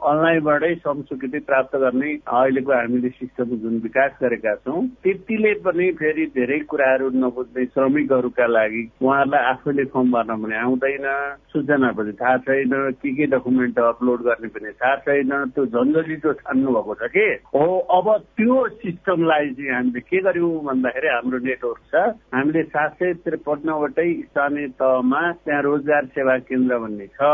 अनलाइनबाटै 0.00 0.74
श्रम 0.74 1.02
स्वीकृति 1.02 1.38
प्राप्त 1.48 1.76
गर्ने 1.76 2.10
अहिलेको 2.32 2.72
हामीले 2.72 3.08
सिस्टम 3.10 3.56
जुन 3.62 3.78
विकास 3.82 4.12
गरेका 4.22 4.54
छौँ 4.64 4.86
त्यतिले 5.04 5.52
पनि 5.64 5.90
फेरि 6.00 6.26
धेरै 6.36 6.58
कुराहरू 6.70 7.10
नबुझ्ने 7.24 7.64
श्रमिकहरूका 7.74 8.46
लागि 8.46 8.82
उहाँहरूलाई 9.02 9.44
आफैले 9.52 9.84
फर्म 9.92 10.10
भर्न 10.12 10.36
पनि 10.42 10.56
आउँदैन 10.64 11.06
सूचना 11.52 11.90
पनि 11.98 12.12
थाहा 12.20 12.36
छैन 12.46 12.72
के 13.02 13.14
के 13.16 13.26
डकुमेन्ट 13.34 13.78
अपलोड 13.78 14.22
गर्ने 14.28 14.48
पनि 14.56 14.72
थाहा 14.80 14.96
छैन 15.06 15.32
त्यो 15.54 15.66
झन्झटिलो 15.66 16.32
छान्नु 16.40 16.72
भएको 16.72 16.94
छ 16.94 17.10
कि? 17.16 17.26
हो 17.54 17.66
अब 17.98 18.08
त्यो 18.40 18.56
सिस्टमलाई 18.80 19.50
चाहिँ 19.58 19.72
हामीले 19.74 20.00
के 20.00 20.20
गर्यौँ 20.22 20.52
भन्दाखेरि 20.64 21.08
हाम्रो 21.14 21.38
नेटवर्क 21.44 21.80
छ। 21.92 21.94
हामीले 22.34 22.62
सात 22.72 22.94
सय 23.00 23.12
त्रिपन्नवटै 23.24 24.08
स्थानीय 24.30 24.68
तहमा 24.80 25.22
त्यहाँ 25.44 25.62
रोजगार 25.62 26.04
सेवा 26.16 26.36
केन्द्र 26.48 26.78
भन्ने 26.78 27.06
छ। 27.06 27.30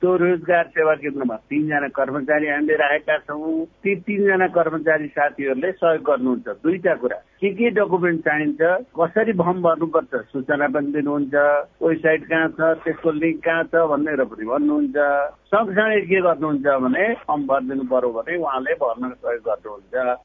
त्यो 0.00 0.16
रोजगार 0.24 0.64
सेवा 0.78 0.94
केन्द्रमा 1.04 1.36
तिनजना 1.50 1.88
कर्मचारी 2.04 2.46
हामीले 2.48 2.76
राखेका 2.76 3.16
छौँ। 3.18 3.64
ती 3.80 3.96
तिनजना 3.96 4.46
कर्मचारी 4.52 5.06
साथीहरूले 5.08 5.72
सहयोग 5.72 6.02
गर्नुहुन्छ। 6.04 6.48
दुईटा 6.60 6.94
कुरा। 7.00 7.16
के 7.40 7.50
के 7.56 7.70
डकुमेन्ट 7.80 8.20
चाहिन्छ? 8.20 8.60
कसरी 8.92 9.32
फर्म 9.32 9.62
भर्नुपर्छ? 9.62 10.12
सूचना 10.32 10.68
पनि 10.68 10.92
दिनुहुन्छ। 10.92 11.34
वेबसाइट 11.80 12.22
कहाँ 12.28 12.48
छ? 12.48 12.60
त्यसको 12.84 13.10
लिङ्क 13.10 13.40
कहाँ 13.44 13.64
छ? 13.64 13.74
भनेर 13.88 14.24
पनि 14.28 14.44
भन्नुहुन्छ। 14.44 14.96
सँगसँगै 15.48 16.00
के 16.00 16.20
गर्नुहुन्छ 16.20 16.66
भने 16.84 17.04
फर्म 17.24 17.46
भरिदिनु 17.46 17.84
पर्यो 17.88 18.12
भने 18.12 18.36
उहाँले 18.36 18.74
भर्न 18.84 19.10
सहयोग 19.10 19.42
गर्नुहुन्छ। 19.48 20.20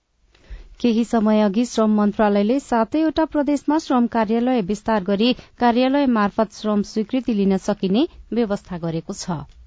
केही 0.81 1.03
समय 1.03 1.41
अघि 1.41 1.65
श्रम 1.65 1.95
मन्त्रालयले 1.95 2.59
सातैवटा 2.59 3.25
प्रदेशमा 3.25 3.77
श्रम 3.77 4.07
कार्यालय 4.07 4.61
विस्तार 4.61 5.03
गरी 5.03 5.33
कार्यालय 5.59 6.05
मार्फत 6.07 6.51
श्रम 6.51 6.81
स्वीकृति 6.81 7.33
लिन 7.33 7.57
सकिने 7.57 8.07
व्यवस्था 8.33 8.77
गरेको 8.77 9.13
छ। 9.13 9.58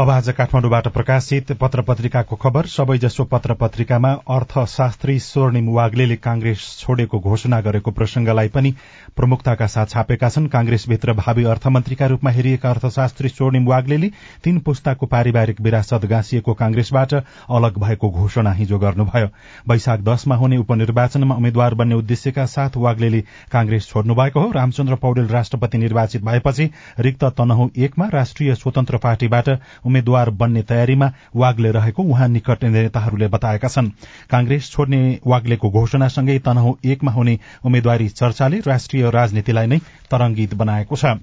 अब 0.00 0.10
आज 0.10 0.28
काठमाडौँबाट 0.32 0.86
प्रकाशित 0.88 1.50
पत्र 1.52 1.82
पत्रिकाको 1.82 2.36
खबर। 2.36 2.66
सबैजसो 2.66 3.24
पत्र 3.24 3.54
पत्रिकामा 3.54 4.12
अर्थशास्त्री 4.30 5.18
स्वर्णिम 5.20 5.68
वाग्ले 5.68 6.16
कांग्रेस 6.16 6.60
छोडेको 6.80 7.18
घोषणा 7.20 7.60
गरेको 7.60 7.90
प्रसंगलाई 7.90 8.48
पनि 8.48 8.72
प्रमुखताका 9.16 9.66
साथ 9.66 9.86
छापेका 9.86 10.28
छन्। 10.28 10.46
कांग्रेसभित्र 10.48 11.12
भावी 11.12 11.44
अर्थमन्त्रीका 11.44 12.06
रूपमा 12.06 12.30
हेरिएका 12.30 12.70
अर्थशास्त्री 12.70 13.28
स्वर्णिम 13.28 13.66
वाग्ले 13.68 14.08
तीन 14.44 14.58
पुस्ताको 14.60 15.06
पारिवारिक 15.06 15.60
विरासत 15.60 16.06
गाँसिएको 16.06 16.54
कांग्रेसबाट 16.54 17.14
अलग 17.14 17.78
भएको 17.78 18.10
घोषणा 18.10 18.52
हिजो 18.52 18.78
गर्नुभयो। 18.78 19.28
वैशाख 19.68 20.00
दशमा 20.00 20.36
हुने 20.36 20.56
उपनिर्वाचनमा 20.56 21.34
उम्मेद्वार 21.34 21.74
बन्ने 21.74 21.94
उद्देश्यका 21.94 22.46
साथ 22.46 22.76
वाग्ले 22.78 23.20
कांग्रेस 23.52 23.88
छोड्नु 23.88 24.14
भएको 24.14 24.40
हो। 24.40 24.50
रामचन्द्र 24.52 24.96
पौडेल 24.96 25.28
राष्ट्रपति 25.28 25.78
निर्वाचित 25.78 26.24
भएपछि 26.24 26.70
रिक्त 27.00 27.24
तनहु 27.36 27.68
एकमा 27.76 28.08
राष्ट्रिय 28.14 28.54
स्वतन्त्र 28.54 28.96
पार्टीबाट 28.98 29.48
उम्मेद्वार 29.90 30.30
बन्ने 30.40 30.62
तयारीमा 30.64 31.12
वाग्ले 31.36 31.70
रहेको 31.72 32.02
उहाँ 32.04 32.28
निकट 32.30 32.64
नेताहरूले 32.66 33.28
बताएका 33.28 33.68
छन्। 33.68 33.90
कांग्रेस 34.30 34.70
छोड्ने 34.70 35.00
वाग्लेको 35.26 35.70
घोषणासँगै 35.72 36.38
तनहु 36.46 36.76
एकमा 36.86 37.12
हुने 37.12 37.38
उम्मेद्वारी 37.64 38.08
चर्चाले 38.14 38.62
राष्ट्रिय 38.66 39.10
राजनीतिलाई 39.10 39.66
नै 39.66 39.78
तरंगित 40.10 40.54
बनाएको 40.54 40.96
छ। 40.96 41.18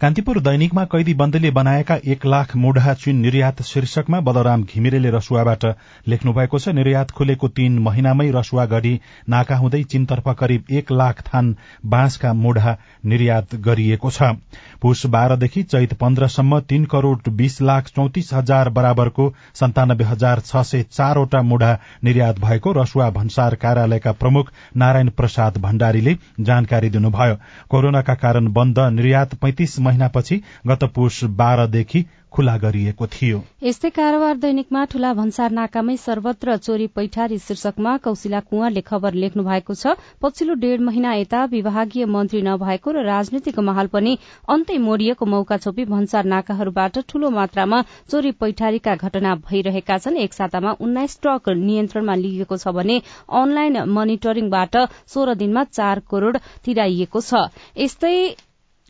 कान्तिपुर 0.00 0.38
दैनिकमा 0.40 0.82
कैदी 0.84 1.12
बन्दीले 1.20 1.50
बनाएका 1.50 1.94
एक 2.06 2.24
लाख 2.26 2.54
मुढा 2.56 2.92
चीन 2.94 3.16
निर्यात 3.20 3.62
शीर्षकमा 3.62 4.18
बलराम 4.26 4.62
घिमिरेले 4.64 5.10
रसुवाबाट 5.10 5.64
लेख्नु 6.08 6.32
भएको 6.32 6.58
छ 6.58 6.74
निर्यात 6.74 7.10
खुलेको 7.10 7.48
तीन 7.56 7.78
महिनामै 7.86 8.26
रसुवा 8.36 8.66
गढी 8.72 8.92
नाका 9.34 9.56
हुँदै 9.58 9.82
चीनतर्फ 9.84 10.28
करिब 10.40 10.70
एक 10.72 10.92
लाख 10.92 11.22
थान 11.28 11.54
बाँसका 11.86 12.32
मुढा 12.34 12.76
निर्यात 13.04 13.54
गरिएको 13.64 14.10
छ। 14.10 14.28
पुष 14.82 15.04
बाह्रदेखि 15.16 15.62
चैत 15.64 15.94
पन्ध्रसम्म 16.00 16.60
तीन 16.68 16.84
करोड़ 16.94 17.34
बीस 17.40 17.60
लाख 17.62 17.88
चौतिस 17.96 18.32
हजार 18.34 18.70
बराबरको 18.78 19.28
सन्तानब्बे 19.60 20.04
हजार 20.04 20.44
छ 20.46 20.64
सय 20.70 20.82
चारवटा 20.92 21.42
मुढा 21.50 21.72
निर्यात 22.04 22.38
भएको 22.38 22.76
रसुवा 22.80 23.10
भन्सार 23.18 23.54
कार्यालयका 23.66 24.12
प्रमुख 24.22 24.54
नारायण 24.76 25.10
प्रसाद 25.18 25.58
भण्डारीले 25.58 26.16
जानकारी 26.52 26.90
दिनुभयो। 26.90 27.36
कोरोनाका 27.70 28.14
कारण 28.24 28.52
बन्द 28.52 28.78
निर्यात 28.94 29.34
पैंतिस 29.42 29.78
महिनापछि 29.88 30.40
गत 30.66 30.84
पुष 30.94 31.24
बाह्रदेखि 31.40 32.04
खुला 32.32 32.56
गरिएको 32.62 33.06
थियो। 33.08 33.36
यस्तै 33.62 33.90
कारोबार 33.90 34.36
दैनिकमा 34.38 34.84
ठूला 34.84 35.12
भन्सार 35.14 35.50
नाकामै 35.58 35.96
सर्वत्र 35.98 36.56
चोरी 36.58 36.86
पैठारी 36.96 37.38
शीर्षकमा 37.40 37.96
कौशिला 38.04 38.40
कुंवरले 38.48 38.80
खबर 38.84 39.14
लेख्नु 39.22 39.44
भएको 39.44 39.74
छ 39.74 39.94
पछिल्लो 40.22 40.54
डेढ़ 40.64 40.80
महिना 40.88 41.14
यता 41.14 41.44
विभागीय 41.52 42.04
मन्त्री 42.06 42.42
नभएको 42.42 42.92
र 42.92 43.04
राजनीतिक 43.06 43.58
माहौल 43.68 43.86
पनि 43.94 44.12
अन्तै 44.48 44.76
मोडिएको 44.78 45.26
मौका 45.26 45.56
छोपी 45.58 45.84
भन्सार 45.92 46.28
नाकाहरूबाट 46.34 46.98
ठूलो 47.08 47.30
मात्रामा 47.30 47.78
चोरी 48.10 48.32
पैठारीका 48.42 48.96
घटना 48.96 49.34
भइरहेका 49.48 49.98
छन्। 49.98 50.16
एक 50.18 50.32
सातामा 50.34 50.74
उन्नाइस 50.80 51.18
ट्रक 51.22 51.48
नियन्त्रणमा 51.60 52.14
लिइएको 52.24 52.56
छ 52.56 52.74
भने 52.76 53.00
अनलाइन 53.40 53.80
मोनिटरिङबाट 53.90 54.76
सोह्र 55.14 55.34
दिनमा 55.40 55.64
चार 55.72 56.04
करोड़ 56.10 56.36
तिराइएको 56.36 57.20
छ। 57.22 57.48
यस्तै 57.78 58.14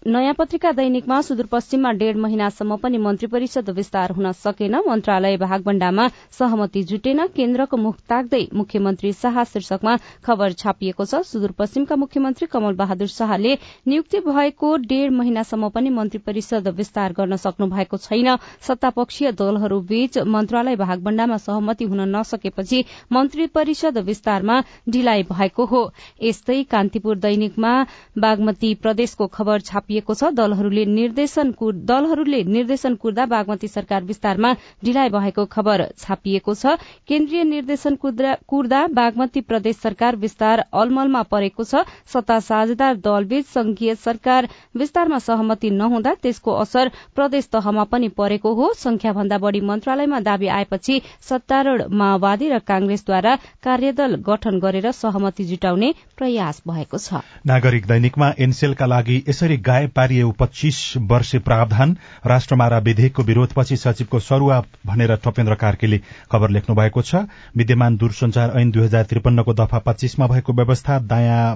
नयाँ 0.07 0.35
पत्रिका 0.35 0.71
दैनिकमा 0.73 1.21
सुदूरपश्चिममा 1.21 1.91
डेढ़ 1.93 2.17
महिनासम्म 2.17 2.77
पनि 2.79 2.99
मन्त्री 2.99 3.27
परिषद 3.29 3.71
विस्तार 3.71 4.11
हुन 4.11 4.31
सकेन। 4.33 4.75
मन्त्रालय 4.87 5.37
भागवण्डामा 5.37 6.07
सहमति 6.33 6.83
जुटेन। 6.83 7.27
केन्द्रको 7.29 7.77
मुख 7.77 7.97
ताक्दै 8.09 8.47
मुख्यमन्त्री 8.55 9.13
शाह 9.13 9.43
शीर्षकमा 9.45 9.97
खबर 10.25 10.53
छापिएको 10.55 11.05
छ। 11.05 11.23
सुदूरपश्चिमका 11.25 11.97
मुख्यमन्त्री 11.97 12.47
कमल 12.47 12.75
बहादुर 12.75 13.09
शाहले 13.09 13.57
नियुक्ति 13.87 14.21
भएको 14.23 14.77
डेढ़ 14.87 15.11
महिनासम्म 15.11 15.69
पनि 15.69 15.91
मन्त्री 15.91 16.19
परिषद 16.23 16.69
विस्तार 16.79 17.13
गर्न 17.13 17.37
सक्नु 17.37 17.67
भएको 17.67 17.97
छैन। 17.99 18.37
सत्तापक्षीय 18.63 19.33
दलहरूबीच 19.35 20.19
मन्त्रालय 20.29 20.77
भागवण्डामा 20.79 21.37
सहमति 21.39 21.85
हुन 21.85 22.01
नसकेपछि 22.15 22.85
मन्त्री 23.13 23.47
परिषद 23.51 23.99
विस्तारमा 24.07 24.63
ढिलाइ 24.89 25.23
भएको 25.27 25.65
हो। 25.67 25.83
यस्तै 26.23 26.63
कान्तिपुर 26.71 27.17
दैनिकमा 27.19 27.75
बागमती 28.19 28.75
प्रदेशको 28.79 29.27
खबर 29.29 29.61
छाप 29.63 29.88
थपिएको 29.89 30.15
छ। 30.15 30.25
दलहरूले 30.35 30.85
निर्देशन 30.87 31.53
दलहरूले 31.89 32.43
निर्देशन 32.47 32.95
कुर्दा 32.95 33.25
बागमती 33.27 33.69
सरकार 33.69 34.03
विस्तारमा 34.05 34.53
ढिलाइ 34.85 35.09
भएको 35.11 35.45
खबर 35.49 35.85
छापिएको 35.99 36.55
छ। 36.55 36.77
केन्द्रीय 37.09 37.45
निर्देशन 37.47 37.97
कुर्दा 37.97 38.87
बागमती 38.93 39.41
प्रदेश 39.43 39.77
सरकार 39.79 40.17
विस्तार 40.19 40.65
अलमलमा 40.75 41.23
परेको 41.25 41.65
छ। 41.65 41.85
सत्ता 42.07 42.39
साझेदार 42.41 42.97
दलबीच 42.99 43.47
संघीय 43.49 43.95
सरकार 43.97 44.49
विस्तारमा 44.77 45.19
सहमति 45.21 45.71
नहुँदा 45.73 46.15
त्यसको 46.23 46.53
असर 46.59 46.91
प्रदेश 47.17 47.49
तहमा 47.49 47.85
पनि 47.87 48.09
परेको 48.13 48.55
हो। 48.55 48.73
संख्या 48.77 49.13
भन्दा 49.13 49.39
बढ़ी 49.39 49.61
मन्त्रालयमा 49.63 50.21
दावी 50.21 50.49
आएपछि 50.51 51.01
सत्तारूढ़ 51.23 51.83
माओवादी 51.95 52.49
र 52.49 52.59
कांग्रेसद्वारा 52.69 53.35
कार्यदल 53.65 54.15
गठन 54.29 54.59
गरेर 54.61 54.91
सहमति 54.93 55.45
जुटाउने 55.45 55.93
प्रयास 56.19 56.63
भएको 56.69 56.99
छ। 56.99 57.25
नागरिक 57.47 57.87
दैनिकमा 57.87 58.33
एनसेलका 58.39 58.87
लागि 58.87 59.23
यसरी 59.29 59.57
गाय 59.79 59.87
पारिए 59.87 60.31
पच्चीस 60.39 60.77
वर्षे 61.07 61.39
प्रावधान। 61.39 61.97
राष्ट्रमारा 62.27 62.79
विधेयकको 62.79 63.23
विरोधपछि 63.23 63.77
सचिवको 63.77 64.19
सरूवा 64.21 64.59
भनेर 64.87 65.15
टपेन्द्र 65.17 65.55
कार्कीले 65.55 66.01
खबर 66.33 66.51
लेख्नु 66.51 66.77
भएको 66.77 67.03
छ। 67.03 67.23
विद्यमान 67.57 67.97
दूरसंचार 67.97 68.59
ऐन 68.59 68.71
दुई 68.71 68.85
हजार 68.85 69.05
त्रिपन्नको 69.05 69.55
दफा 69.55 69.79
पच्चीसमा 69.87 70.27
भएको 70.27 70.53
व्यवस्था 70.53 70.99
दायाँ 71.07 71.47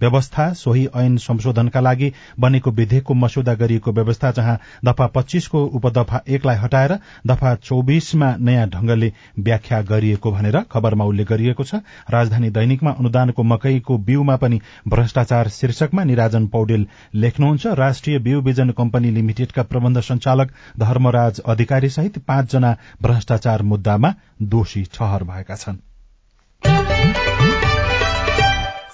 व्यवस्था 0.00 0.52
सोही 0.54 0.86
ऐन 0.96 1.16
संशोधनका 1.18 1.80
लागि 1.80 2.12
बनेको 2.40 2.70
विधेयकको 2.72 3.14
मस्यौदा 3.14 3.54
गरिएको 3.54 3.92
व्यवस्था 3.92 4.30
जहाँ 4.30 4.58
दफा 4.84 5.06
पच्चीसको 5.14 5.64
उपदफा 5.78 6.20
एकलाई 6.28 6.56
हटाएर 6.56 6.98
दफा 7.26 7.54
चौबिसमा 7.62 8.34
नयाँ 8.40 8.68
ढंगले 8.68 9.12
व्याख्या 9.38 9.80
गरिएको 9.84 10.32
भनेर 10.32 10.60
खबरमा 10.72 11.04
उल्लेख 11.04 11.28
गरिएको 11.28 11.64
छ। 11.64 11.80
राजधानी 12.10 12.50
दैनिकमा 12.50 12.90
अनुदानको 12.92 13.42
मकैको 13.44 13.98
बिउमा 14.00 14.36
पनि 14.36 14.60
भ्रष्टाचार 14.88 15.48
शीर्षकमा 15.50 16.04
निराजन 16.04 16.46
पौडेल 16.46 16.86
लेख्नुहुन्छ। 17.14 17.66
राष्ट्रिय 17.78 18.18
बिउ 18.18 18.40
बिजन 18.42 18.70
कम्पनी 18.78 19.10
लिमिटेडका 19.10 19.62
प्रबन्ध 19.64 20.00
संचालक 20.02 20.52
धर्मराज 20.78 21.40
अधिकारी 21.46 21.88
सहित 21.90 22.18
पाँचजना 22.28 22.76
भ्रष्टाचार 23.02 23.62
मुद्दामा 23.64 24.14
दोषी 24.42 24.84
ठहर 24.94 25.24
भएका 25.24 25.56
छन्। 25.56 25.87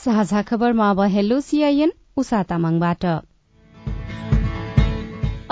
साझा 0.05 0.41
खबरमा 0.49 0.89
अब 0.91 1.01
हेलो 1.13 1.41
सीआईएन 1.45 1.93
उषा 2.17 2.43
तामाङबाट। 2.49 3.05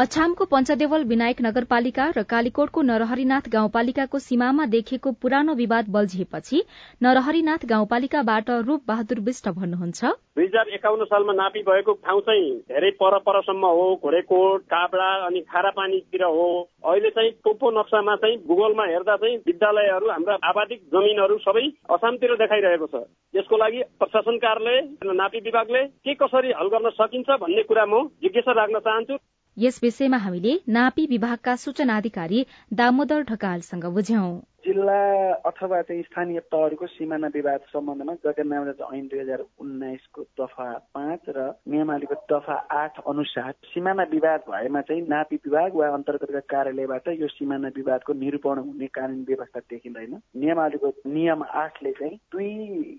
अछामको 0.01 0.45
पञ्चदेवल 0.51 1.03
विनायक 1.05 1.41
नगरपालिका 1.45 2.05
र 2.17 2.23
कालीकोटको 2.25 2.83
नरहरिनाथ 2.83 3.49
गाउँपालिकाको 3.53 4.19
सीमामा 4.19 4.65
देखिएको 4.75 5.11
पुरानो 5.21 5.55
विवाद 5.55 5.89
बल्झिएपछि 5.93 6.61
नरहरिनाथ 7.03 7.67
गाउँपालिकाबाट 7.73 8.51
रूप 8.69 8.87
बहादुर 8.89 9.21
विष्ट 9.27 9.49
भन्नुहुन्छ। 9.59 10.05
दुई 10.33 10.47
हजार 10.47 10.69
एकाउन्न 10.75 11.05
सालमा 11.05 11.33
नापी 11.33 11.63
भएको 11.67 11.93
ठाउँ 12.09 12.21
चाहिँ 12.21 12.49
धेरै 12.73 12.91
पर 13.03 13.19
परसम्म 13.27 13.73
हो 13.79 13.85
घोरेकोट 14.01 14.63
काबडा 14.73 15.11
अनि 15.27 15.41
खारापानीतिर 15.53 16.25
हो। 16.25 16.49
अहिले 16.85 17.11
चाहिँ 17.11 17.31
टोपो 17.45 17.71
नक्सामा 17.81 18.17
चाहिँ 18.25 18.37
भूगोलमा 18.49 18.87
हेर्दा 18.87 19.17
चाहिँ 19.17 19.37
विद्यालयहरू 19.45 20.11
हाम्रा 20.11 20.39
आबादिक 20.53 20.81
जमिनहरू 20.89 21.39
सबै 21.45 21.67
असामतिर 21.99 22.35
देखाइरहेको 22.41 22.87
छ। 22.87 23.05
यसको 23.35 23.61
लागि 23.61 23.83
प्रशासन 24.01 24.41
कार्यालय 24.47 24.81
नापी 25.21 25.45
विभागले 25.45 25.85
के 26.01 26.15
कसरी 26.25 26.57
हल 26.57 26.73
गर्न 26.77 26.97
सकिन्छ 26.97 27.39
भन्ने 27.45 27.63
कुरा 27.69 27.87
म 27.87 28.03
जिज्ञासा 28.25 28.53
राख्न 28.57 28.85
चाहन्छु। 28.89 29.21
यस 29.57 29.79
विषयमा 29.83 30.17
हामीले 30.17 30.59
नापी 30.69 31.07
विभागका 31.07 31.57
सूचना 31.57 31.97
अधिकारी 31.97 32.47
दामोदर 32.73 33.23
ढकालसँग 33.23 33.85
बुझ्यौं। 33.85 34.31
जिल्ला 34.65 34.99
अथवा 35.47 35.81
चाहिँ 35.83 36.03
स्थानीय 36.03 36.41
तहहरूको 36.47 36.87
सिमाना 36.87 37.29
विवाद 37.35 37.61
सम्बन्धमा 37.69 38.15
जगन्नाथ 38.25 38.83
ऐन 38.89 39.07
दुई 39.07 39.21
हजार 39.21 39.41
उन्नाइसको 39.61 40.23
दफा 40.41 40.67
पाँच 40.95 41.29
र 41.29 41.47
नियमावलीको 41.67 42.15
दफा 42.31 42.55
आठ 42.73 43.01
अनुसार 43.07 43.53
सिमाना 43.67 44.03
विवाद 44.13 44.45
भएमा 44.49 44.81
चाहिँ 44.81 45.03
नापी 45.09 45.37
विभाग 45.37 45.75
वा 45.75 45.89
अन्तर्गतका 45.89 46.41
कार्यालयबाट 46.49 47.09
यो 47.21 47.29
सिमाना 47.29 47.69
विवादको 47.77 48.13
निरूपण 48.15 48.59
हुने 48.61 48.87
कानुन 48.95 49.25
व्यवस्था 49.29 49.61
देखिँदैन। 49.71 50.15
नियमावलीको 50.37 50.93
नियम 51.09 51.43
आठले 51.43 51.93
चाहिँ 51.93 52.17
दुई 52.33 52.49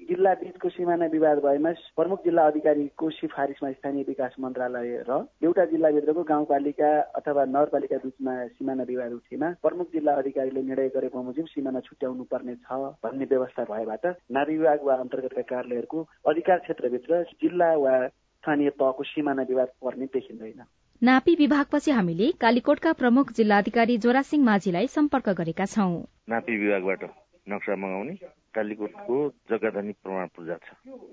जिल्ला 0.09 0.33
बीचको 0.43 0.69
सिमाना 0.69 1.05
विवाद 1.15 1.43
भएमा 1.45 1.71
प्रमुख 1.95 2.23
जिल्ला 2.23 2.47
अधिकारीको 2.47 3.09
सिफारिसमा 3.13 3.71
स्थानीय 3.71 4.03
विकास 4.07 4.35
मन्त्रालय 4.39 5.03
र 5.09 5.23
एउटा 5.43 5.65
जिल्लाभित्रको 5.71 6.23
गाउँपालिका 6.25 6.91
अथवा 7.15 7.45
नगरपालिका 7.47 8.03
बीचमा 8.03 8.35
सिमाना 8.49 8.83
विवाद 8.83 9.11
उठेमा 9.13 9.53
प्रमुख 9.63 9.91
जिल्ला 9.93 10.13
अधिकारीले 10.17 10.61
निर्णय 10.63 10.89
गरे 10.95 11.09
बमोजिम 11.15 11.51
सिमाना 11.53 11.79
छुट्याउनु 11.79 12.23
पर्ने 12.31 12.55
छ 12.55 12.77
भन्ने 13.03 13.25
व्यवस्था 13.25 13.63
भएबाट 13.63 14.05
नारी 14.31 14.57
विभाग 14.57 14.83
वा 14.83 14.95
अन्तर्गतका 14.95 15.41
कार्यालयहरूको 15.41 16.07
अधिकार 16.27 16.59
क्षेत्रभित्र 16.59 17.23
जिल्ला 17.41 17.71
वा 17.77 17.97
स्थानीय 18.07 18.69
तहको 18.69 19.03
सिमाना 19.03 19.43
विवाद 19.49 19.67
पर्ने 19.85 20.05
देखिँदैन। 20.13 20.63
नापी 21.01 21.35
विभागपछि 21.35 21.91
हामीले 21.91 22.31
कालीकोटका 22.41 22.93
प्रमुख 22.93 23.31
जिल्लाधिकारी 23.31 23.97
जोरासिंह 23.97 24.43
माझीलाई 24.45 24.87
सम्पर्क 24.87 25.29
गरेका 25.37 25.65
छौं। 25.65 25.91
नापी 26.29 26.57
विभागबाट 26.57 27.03
नक्सा 27.49 27.75
मगाउने। 27.75 28.13
कालीकोटको 28.55 29.15
जग्गाधनी 29.51 29.93
प्रमाणपत्र 30.03 30.45
जान्छ 30.45 30.67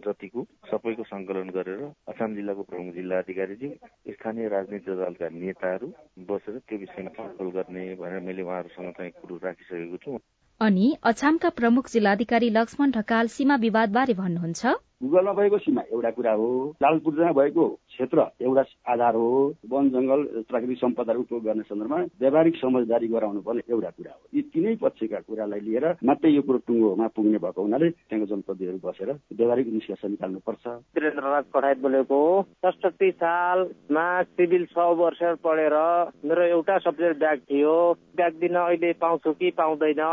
जतिको 0.06 0.46
सबैको 0.70 1.04
संकलन 1.04 1.50
गरेर 1.50 1.82
अछाम 2.08 2.34
जिल्लाको 2.34 2.62
प्रमुख 2.70 2.94
जिल्ला 2.94 3.18
अधिकारीजी 3.18 3.68
स्थानीय 4.10 4.48
राजनीतिक 4.48 4.98
दलका 4.98 5.28
नेताहरू 5.36 5.88
बसेर 6.28 6.58
त्यो 6.68 6.78
विषयमा 6.78 7.10
छलफल 7.16 7.50
गर्ने 7.56 7.86
भनेर 8.02 8.20
मैले 8.28 8.42
उहाँहरूसँग 8.42 8.92
चाहिँ 8.98 9.12
कुरो 9.20 9.40
राखिसकेको 9.44 9.96
छु। 10.04 10.18
अनि 10.60 10.86
अछामका 11.02 11.48
प्रमुख 11.58 11.88
जिल्लाधिकारी 11.88 12.50
लक्ष्मण 12.50 12.90
ढकाल 12.90 13.26
सीमा 13.34 13.56
विवादबारे 13.66 14.14
भन्नुहुन्छ। 14.14 14.76
गुगलमा 15.00 15.32
भएको 15.32 15.58
सीमा 15.58 15.82
एउटा 15.92 16.10
कुरा 16.12 16.32
हो 16.36 16.48
लालपुरमा 16.82 17.32
भएको 17.32 17.66
क्षेत्र 17.88 18.24
एउटा 18.44 18.62
आधार 18.92 19.14
हो 19.14 19.30
वन 19.72 19.88
जंगल 19.90 20.22
प्राकृतिक 20.48 20.78
सम्पदाहरू 20.78 21.20
उपयोग 21.20 21.44
गर्ने 21.44 21.62
सन्दर्भमा 21.68 21.98
व्यावहारिक 22.20 22.56
समझदारी 22.56 23.08
गराउनु 23.08 23.40
पर्ने 23.40 23.62
एउटा 23.70 23.90
कुरा 23.90 24.12
हो। 24.12 24.20
यी 24.34 24.42
तिनै 24.52 24.74
पक्षका 24.76 25.20
कुरालाई 25.24 25.60
लिएर 25.60 25.86
मात्रै 26.04 26.30
यो 26.30 26.42
कुरो 26.42 26.58
टुङ्गोमा 26.68 27.06
पुग्ने 27.16 27.38
भएको 27.40 27.62
हुनाले 27.62 27.90
त्यहाँको 27.90 28.26
जनप्रतिनिधिहरू 28.34 28.80
बसेर 28.84 29.10
व्यावहारिक 29.40 29.72
निष्कर्ष 29.72 30.04
निकाल्नुपर्छ। 30.04 30.64
वीरेन्द्रनाथ 30.68 31.48
पढाइ 31.54 31.74
बोलेको 31.80 32.20
सडसठी 32.60 33.10
सालमा 33.24 34.06
सिभिल 34.36 34.64
छ 34.66 34.86
वर्ष 35.00 35.22
पढेर 35.40 35.76
मेरो 36.28 36.42
एउटा 36.60 36.78
सब्जेक्ट 36.86 37.18
ब्याग 37.18 37.38
थियो। 37.48 37.74
ब्याग 38.20 38.32
दिन 38.36 38.54
अहिले 38.66 38.92
पाउँछु 39.00 39.32
कि 39.32 39.50
पाउँदैन? 39.56 40.04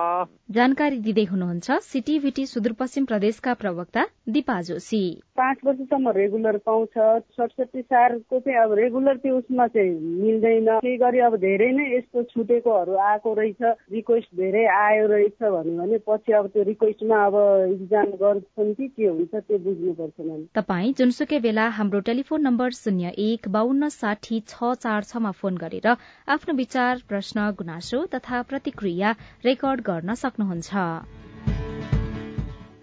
जानकारी 0.51 0.97
दिँदै 1.03 1.23
हुनुहुन्छ 1.27 1.71
सिटिभिटी 1.83 2.45
सुदूरपश्चिम 2.47 3.05
प्रदेशका 3.05 3.53
प्रवक्ता 3.53 4.07
दिपा 4.29 4.59
जोशी 4.77 5.03
पाँच 5.37 5.57
वर्षसम्म 5.65 6.09
रेगुलर 6.17 6.57
पाउँछ। 6.65 6.97
सडसठी 7.37 7.81
सालको 7.81 8.39
चाहिँ 8.39 8.57
अब 8.59 8.73
रेगुलर 8.77 9.17
त्यो 9.17 9.37
उसमा 9.37 9.67
चाहिँ 9.67 9.91
मिल्दैन। 10.21 10.69
केही 10.81 10.97
गरी 10.97 11.19
अब 11.27 11.35
धेरै 11.41 11.71
नै 11.77 11.85
यस्तो 11.95 12.23
छुटेकोहरू 12.31 12.95
आएको 13.09 13.33
रहेछ। 13.33 13.61
रिक्वेस्ट 13.93 14.29
धेरै 14.37 14.65
आयो 14.77 15.05
रहेछ 15.07 15.37
भन्यो 15.41 15.77
भने 15.77 15.97
पछि 16.07 16.33
अब 16.33 16.47
त्यो 16.53 16.63
रिक्वेस्टमा 16.69 17.17
अब 17.25 17.35
इक्जाम 17.73 18.09
गर्छन् 18.21 18.73
कि 18.73 18.87
के 18.87 19.05
हुन्छ 19.05 19.35
त्यो 19.35 19.57
बुझ्नुपर्छ 19.65 20.17
तपाईँ 20.57 20.93
जुनसुकै 20.97 21.39
बेला 21.39 21.67
हाम्रो 21.77 21.99
टेलिफोन 22.09 22.41
नम्बर 22.41 22.69
शून्य 22.81 23.13
एक 23.27 23.47
बान्न 23.49 23.89
साठी 23.93 24.39
छ 24.47 24.73
चार 24.81 25.03
छमा 25.11 25.31
फोन 25.37 25.57
गरेर 25.57 25.87
आफ्नो 26.27 26.57
विचार 26.57 27.05
प्रश्न 27.09 27.49
गुनासो 27.61 28.05
तथा 28.15 28.41
प्रतिक्रिया 28.49 29.15
रेकर्ड 29.45 29.81
गर्न 29.89 30.13
सक्नुहुन्छ। 30.25 31.26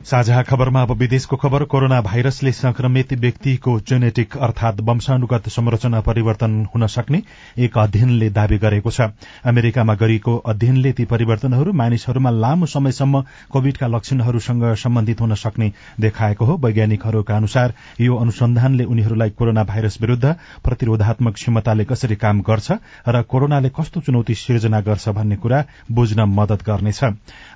साझा 0.04 0.42
खबरमा 0.42 0.80
अब 0.82 0.90
विदेशको 0.92 1.36
खबर 1.36 1.62
कोरोना 1.64 2.00
भाइरसले 2.02 2.50
संक्रमित 2.52 3.12
व्यक्तिको 3.14 3.78
जेनेटिक 3.80 4.36
अर्थात 4.36 4.80
वंशानुगत 4.80 5.48
संरचना 5.48 6.00
परिवर्तन 6.00 6.66
हुन 6.74 6.86
सक्ने 6.86 7.20
एक 7.58 7.78
अध्ययनले 7.78 8.28
दावी 8.30 8.58
गरेको 8.58 8.90
छ। 8.90 9.00
अमेरिकामा 9.44 9.94
गरिएको 9.94 10.36
अध्ययनले 10.44 10.92
ती 10.92 11.04
परिवर्तनहरू 11.04 11.72
मानिसहरूमा 11.72 12.30
लामो 12.32 12.66
समयसम्म 12.66 13.22
कोविडका 13.50 13.86
लक्षणहरूसँग 13.86 14.64
सम्बन्धित 14.74 15.20
हुन 15.20 15.34
सक्ने 15.34 15.70
देखाएको 16.00 16.44
हो। 16.44 16.56
वैज्ञानिकहरूका 16.58 17.36
अनुसार 17.36 17.74
यो 18.00 18.16
अनुसन्धानले 18.16 18.84
उनीहरूलाई 18.84 19.30
कोरोना 19.30 19.64
भाइरस 19.64 19.98
विरूद्ध 20.00 20.34
प्रतिरोधात्मक 20.64 21.34
क्षमताले 21.34 21.84
कसरी 21.84 22.16
काम 22.16 22.42
गर्छ 22.42 22.72
र 23.08 23.22
कोरोनाले 23.24 23.72
कस्तो 23.72 24.00
चुनौती 24.04 24.34
सिर्जना 24.36 24.80
गर्छ 24.82 25.08
भन्ने 25.16 25.36
कुरा 25.36 25.64
बुझ्न 25.92 26.28
मदत 26.36 26.68
गर्नेछ। 26.68 27.02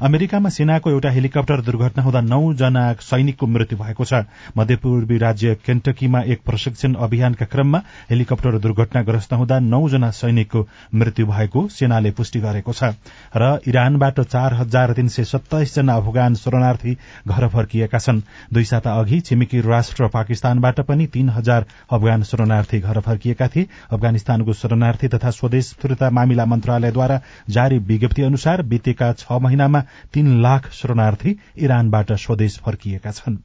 अमेरिकामा 0.01 0.49
सेनाको 0.49 0.91
एउटा 0.91 1.11
हेलिकप्टर 1.11 1.61
दुर्घटना 1.61 2.03
हुँदा 2.03 2.37
नौ 2.39 2.53
जना 2.55 2.83
सैनिकको 3.03 3.47
मृत्यु 3.49 3.79
भएको 3.79 4.05
छ। 4.05 4.23
मध्यपूर्वी 4.57 5.19
राज्य 5.19 5.55
केन्टकीमा 5.67 6.21
एक 6.33 6.43
प्रशिक्षण 6.47 6.95
अभियानका 6.97 7.47
क्रममा 7.47 7.79
हेलिकप्टर 8.11 8.59
दुर्घटनाग्रस्त 8.59 9.33
हुँदा 9.35 9.59
नौजना 9.61 10.11
सैनिकको 10.13 10.67
मृत्यु 10.95 11.27
भएको 11.27 11.67
सेनाले 11.69 12.11
पुष्टि 12.11 12.41
गरेको 12.41 12.73
छ 12.73 12.95
र 13.37 13.59
इरानबाट 13.69 14.21
चार 14.23 14.55
हजार 14.55 14.93
तीन 14.93 15.09
सय 15.09 15.25
सत्ताइस 15.25 15.75
जना 15.75 15.95
अफगान 15.97 16.35
शरणार्थी 16.37 16.97
घर 17.27 17.49
फर्किएका 17.49 17.99
छन्। 17.99 18.21
दुई 18.53 18.65
साता 18.65 18.93
अघि 19.01 19.21
छिमेकी 19.21 19.61
राष्ट्र 19.61 20.09
पाकिस्तानबाट 20.09 20.81
पनि 20.89 21.07
तीन 21.07 21.29
हजार 21.31 21.67
अफगान 21.93 22.23
शरणार्थी 22.23 22.81
घर 22.81 23.01
फर्किएका 23.01 23.49
थिए। 23.49 23.67
अफगानिस्तानको 23.93 24.53
शरणार्थी 24.53 25.09
तथा 25.09 25.31
स्वदेश 25.31 25.73
फिर्ता 25.83 26.11
मामिला 26.11 26.45
मन्त्रालयद्वारा 26.47 27.21
जारी 27.51 27.79
विज्ञप्ति 27.89 28.23
अनुसार 28.23 28.63
बितेका 28.63 29.13
छ 29.15 29.41
महिनामा 29.43 29.83
तीन 30.15 30.41
लाख 30.43 30.71
शरणार्थी 30.73 31.37
इरानबाट 31.59 32.13
स्वदेश 32.29 32.59
फर्किएका 32.61 33.11
छन्। 33.11 33.37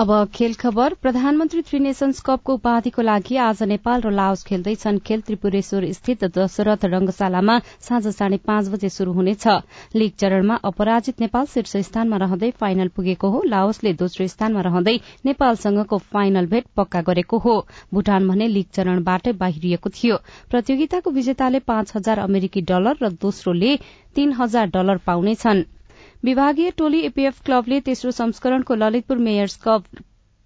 अब 0.00 0.10
खेल 0.34 0.54
खबर। 0.54 0.94
प्रधानमन्त्री 1.02 1.60
त्रिनेशन्स 1.62 2.20
कपको 2.20 2.54
उपाधिको 2.54 3.02
लागि 3.02 3.36
आज 3.38 3.62
नेपाल 3.62 4.00
र 4.02 4.10
लाओस 4.10 4.44
खेल्दैछन्। 4.44 4.98
खेल 4.98 5.20
त्रिपुरेश्वर 5.20 5.84
स्थित 5.92 6.24
दशरथ 6.36 6.84
रंगशालामा 6.84 7.58
साँझ 7.80 8.06
साढे 8.08 8.36
पाँच 8.44 8.68
बजे 8.68 8.88
शुरू 8.88 9.12
हुनेछ। 9.12 9.46
लीग 9.94 10.12
चरणमा 10.20 10.54
अपराजित 10.64 11.20
नेपाल 11.20 11.46
शीर्ष 11.46 11.76
स्थानमा 11.88 12.16
रहँदै 12.16 12.50
फाइनल 12.60 12.88
पुगेको 12.88 13.30
हो। 13.30 13.42
लाओसले 13.46 13.92
दोस्रो 13.94 14.26
स्थानमा 14.26 14.60
रहँदै 14.60 14.96
नेपालसँगको 15.24 15.98
फाइनल 15.98 16.46
भेट 16.46 16.64
पक्का 16.76 17.00
गरेको 17.02 17.38
हो। 17.38 17.56
भूटान 17.92 18.28
भने 18.28 18.48
लीग 18.48 18.66
चरणबाटै 18.72 19.32
बाहिरिएको 19.44 19.90
थियो। 19.90 20.16
प्रतियोगिताको 20.50 21.10
विजेताले 21.10 21.60
पाँच 21.68 21.96
हजार 21.96 22.18
अमेरिकी 22.20 22.60
डलर 22.72 22.96
र 23.02 23.12
दोस्रोले 23.20 23.76
तीन 24.16 24.32
हजार 24.32 24.66
डलर 24.70 24.96
पाउनेछन्। 25.06 25.64
विभागीय 26.24 26.70
टोली 26.70 27.00
एपीएफ 27.06 27.40
क्लबले 27.44 27.80
तेस्रो 27.86 28.10
संस्करणको 28.10 28.74
ललितपुर 28.74 29.18
मेयर्स 29.28 29.56
कप 29.64 29.84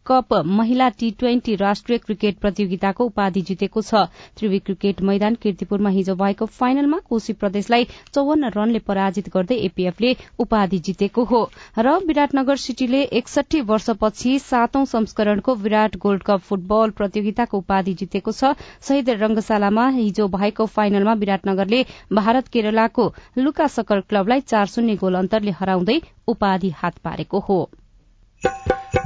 कप 0.07 0.35
महिला 0.47 0.89
टी 0.99 1.11
ट्वेन्टी 1.19 1.55
राष्ट्रिय 1.57 1.99
क्रिकेट 1.99 2.39
प्रतियोगिताको 2.39 3.05
उपाधि 3.05 3.41
जितेको 3.43 3.83
छ। 3.83 4.03
त्रिवी 4.37 4.59
क्रिकेट 4.61 5.01
मैदान 5.03 5.35
किर्तिपुरमा 5.43 5.91
हिजो 5.91 6.15
भएको 6.17 6.47
फाइनलमा 6.57 6.99
कोशी 7.09 7.33
प्रदेशलाई 7.35 7.87
चौवन्न 8.15 8.51
रनले 8.57 8.79
पराजित 8.87 9.29
गर्दै 9.35 9.57
एपीएफले 9.67 10.15
उपाधि 10.39 10.79
जितेको 10.81 11.25
हो। 11.25 11.41
र 11.79 11.97
विराटनगर 12.07 12.57
सिटीले 12.57 13.03
एकसठी 13.21 13.61
वर्षपछि 13.67 14.39
सातौं 14.41 14.85
संस्करणको 14.87 15.55
विराट 15.57 15.97
गोल्ड 15.99 16.23
कप 16.23 16.41
फुटबल 16.43 16.91
प्रतियोगिताको 16.99 17.59
उपाधि 17.59 17.95
जितेको 17.97 18.33
छ। 18.33 18.53
शहीद 18.83 19.11
रंगशालामा 19.23 19.89
हिजो 19.97 20.29
भएको 20.29 20.67
फाइनलमा 20.69 21.15
विराटनगरले 21.15 21.85
भारत 22.13 22.49
केरलाको 22.49 23.13
लुका 23.39 23.67
सकल 23.73 24.01
क्लबलाई 24.09 24.41
चार 24.47 24.67
शून्य 24.69 24.97
गोल 24.97 25.15
अन्तरले 25.17 25.51
हराउँदै 25.61 26.01
उपाधि 26.29 26.71
हात 26.77 26.99
पारेको 27.01 27.41
हो। 27.41 27.59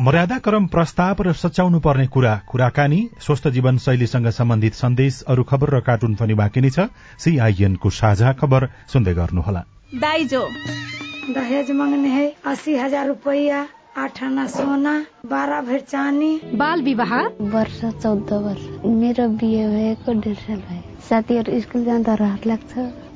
मर्यादाक्रम 0.00 0.66
प्रस्ताव 0.66 1.22
र 1.22 1.32
सच्याउनु 1.36 1.78
पर्ने 1.80 2.06
कुरा 2.06 2.34
कुराकानी 2.48 3.00
स्वस्थ 3.20 3.48
जीवन 3.48 3.78
शैलीसँग 3.78 4.28
सम्बन्धित 4.32 4.74
सन्देश 4.74 5.20
अरू 5.28 5.42
खबर 5.44 5.68
र 5.76 5.80
कार्टुन 5.88 6.14
पनि 6.14 6.34
बाँकी 6.34 6.60
नै 6.60 6.70
छ। 6.70 6.88
सीआईएनको 7.20 7.90
साझा 7.90 8.32
खबर 8.40 8.68
सुन्दै 8.92 9.14
गर्नुहोला। 9.14 9.62
दाइजो 10.00 10.42
दहेज 11.34 11.70
मांगने 11.70 12.08
है 12.08 12.26
अस्सी 12.46 12.76
हजार 12.76 13.06
रुपया 13.06 13.60
आठ 13.98 14.22
आना 14.22 14.46
सोना 14.46 14.94
बाह्र 15.26 15.60
भर 15.68 15.80
चानी 15.90 16.32
बाल 16.54 16.82
विवाह? 16.82 17.12
वर्ष 17.52 17.80
चौध 18.02 18.32
वर्ष। 18.32 18.64
मेरो 18.86 19.28
बिहे 19.36 19.68
भएको 19.68 20.12
डेढ 20.20 20.36
साल 20.38 20.60
भयो। 20.68 20.82
साथीहरू 21.08 21.60
स्कुल 21.60 21.84
जाँदा 21.84 22.14
रहर 22.14 22.46
लाग्छ। 22.46 23.09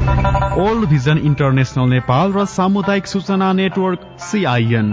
ओल्ड 0.00 0.88
भिजन 0.88 1.18
इन्टरनेसनल 1.28 1.88
नेपाल 1.88 2.32
र 2.32 2.44
सामुदायिक 2.52 3.06
सूचना 3.06 3.52
नेटवर्क 3.52 4.06
सीआईएन 4.28 4.88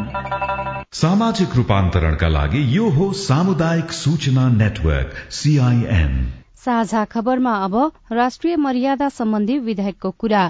सामाजिक 0.93 1.55
रूपान्तरणका 1.55 2.27
लागि 2.27 2.63
यो 2.77 2.89
हो 2.97 3.11
सामुदायिक 3.19 3.91
सूचना 3.99 4.47
नेटवर्क 4.57 5.15
सीआईएन 5.39 6.13
साझा 6.65 7.03
खबरमा 7.11 7.53
अब 7.65 7.75
राष्ट्रिय 8.11 8.55
मर्यादा 8.57 9.09
सम्बन्धी 9.09 9.57
विधेयकको 9.67 10.11
कुरा। 10.11 10.43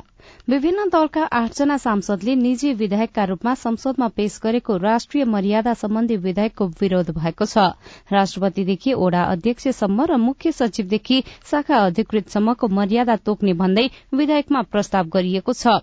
विभिन्न 0.50 0.88
दलका 0.90 1.24
आठजना 1.34 1.78
सांसदले 1.78 2.36
निजी 2.36 2.74
विधेयकका 2.74 3.24
रूपमा 3.24 3.54
संसदमा 3.56 4.08
पेश 4.16 4.40
गरेको 4.44 4.78
राष्ट्रिय 4.78 5.26
मर्यादा 5.26 5.74
सम्बन्धी 5.74 6.18
विधेयकको 6.18 6.68
विरोध 6.82 7.12
भएको 7.12 7.46
छ। 7.46 7.66
राष्ट्रपतिदेखि 8.12 8.94
ओडा 9.00 9.24
अध्यक्षसम्म 9.32 10.06
र 10.06 10.18
मुख्य 10.20 10.52
सचिवदेखि 10.52 11.24
शाखा 11.52 11.78
अधिकृतसम्मको 11.86 12.68
मर्यादा 12.68 13.16
तोक्ने 13.26 13.54
भन्दै 13.54 13.88
विधेयकमा 14.13 14.62
प्रस्ताव 14.72 15.08
गरिएको 15.10 15.54
छ। 15.54 15.80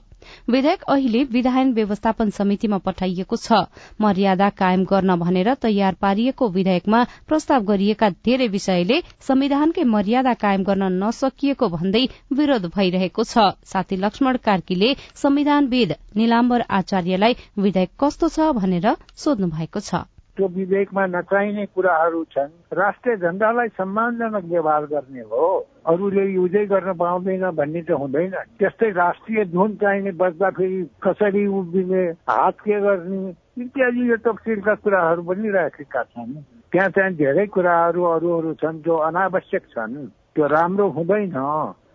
विधेयक 0.50 0.82
अहिले 0.88 1.22
विधायन 1.32 1.72
व्यवस्थापन 1.72 2.30
समितिमा 2.30 2.78
पठाइएको 2.78 3.36
छ। 3.36 3.60
मर्यादा 4.00 4.48
कायम 4.54 4.84
गर्न 4.84 5.16
भनेर 5.16 5.54
तयार 5.62 5.94
पारिएको 6.00 6.48
विधेयकमा 6.50 7.02
प्रस्ताव 7.28 7.64
गरिएका 7.64 8.10
धेरै 8.22 8.48
विषयले 8.48 9.00
संविधानकै 9.20 9.84
मर्यादा 9.86 10.34
कायम 10.34 10.62
गर्न 10.62 10.92
नसकिएको 11.02 11.68
भन्दै 11.68 12.04
विरोध 12.32 12.70
भइरहेको 12.76 13.24
छ। 13.24 13.50
साथी 13.66 13.96
लक्ष्मण 13.96 14.36
कार्कीले 14.44 14.94
संविधानविद 15.14 15.94
निलाम्बर 16.16 16.64
आचार्यलाई 16.70 17.36
विधेयक 17.58 17.90
कस्तो 18.00 18.28
छ 18.28 18.50
भनेर 18.54 18.96
सोध्नु 19.16 19.48
भएको 19.50 19.80
छ। 19.80 20.02
त्यो 20.36 20.46
विवेकमा 20.50 21.04
नचाहिने 21.06 21.64
कुराहरू 21.66 22.22
छन्। 22.32 22.50
राष्ट्रिय 22.74 23.16
झण्डालाई 23.16 23.68
सम्मानजनक 23.78 24.44
व्यवहार 24.44 24.86
गर्ने 24.86 25.22
हो। 25.30 25.46
अरूले 25.86 26.24
युजै 26.32 26.64
गर्न 26.66 26.92
पाउँदैन 26.96 27.44
भन्ने 27.50 27.82
चाहिँ 27.82 28.00
हुँदैन। 28.00 28.34
त्यस्तै 28.58 28.90
राष्ट्रिय 28.90 29.44
धुन 29.44 29.70
चाहिने 29.76 30.12
बस्दाखेरि 30.16 30.80
कसरी 31.04 31.46
उभिने 31.46 32.02
हात 32.28 32.56
के 32.60 32.80
गर्ने 32.80 33.34
इत्यादि 33.62 34.10
यो 34.10 34.16
तफसिलका 34.24 34.74
कुराहरू 34.74 35.22
पनि 35.22 35.50
राखेका 35.50 36.02
छन्। 36.02 36.32
त्यहाँ 36.72 36.88
चाहिँ 36.88 37.14
धेरै 37.16 37.46
कुराहरू 37.46 38.04
अरू 38.04 38.28
अरू 38.38 38.52
छन् 38.54 38.82
जो 38.82 38.94
अनावश्यक 39.08 39.64
छन्। 39.72 39.94
त्यो 40.34 40.46
राम्रो 40.46 40.88
हुँदैन। 40.88 41.36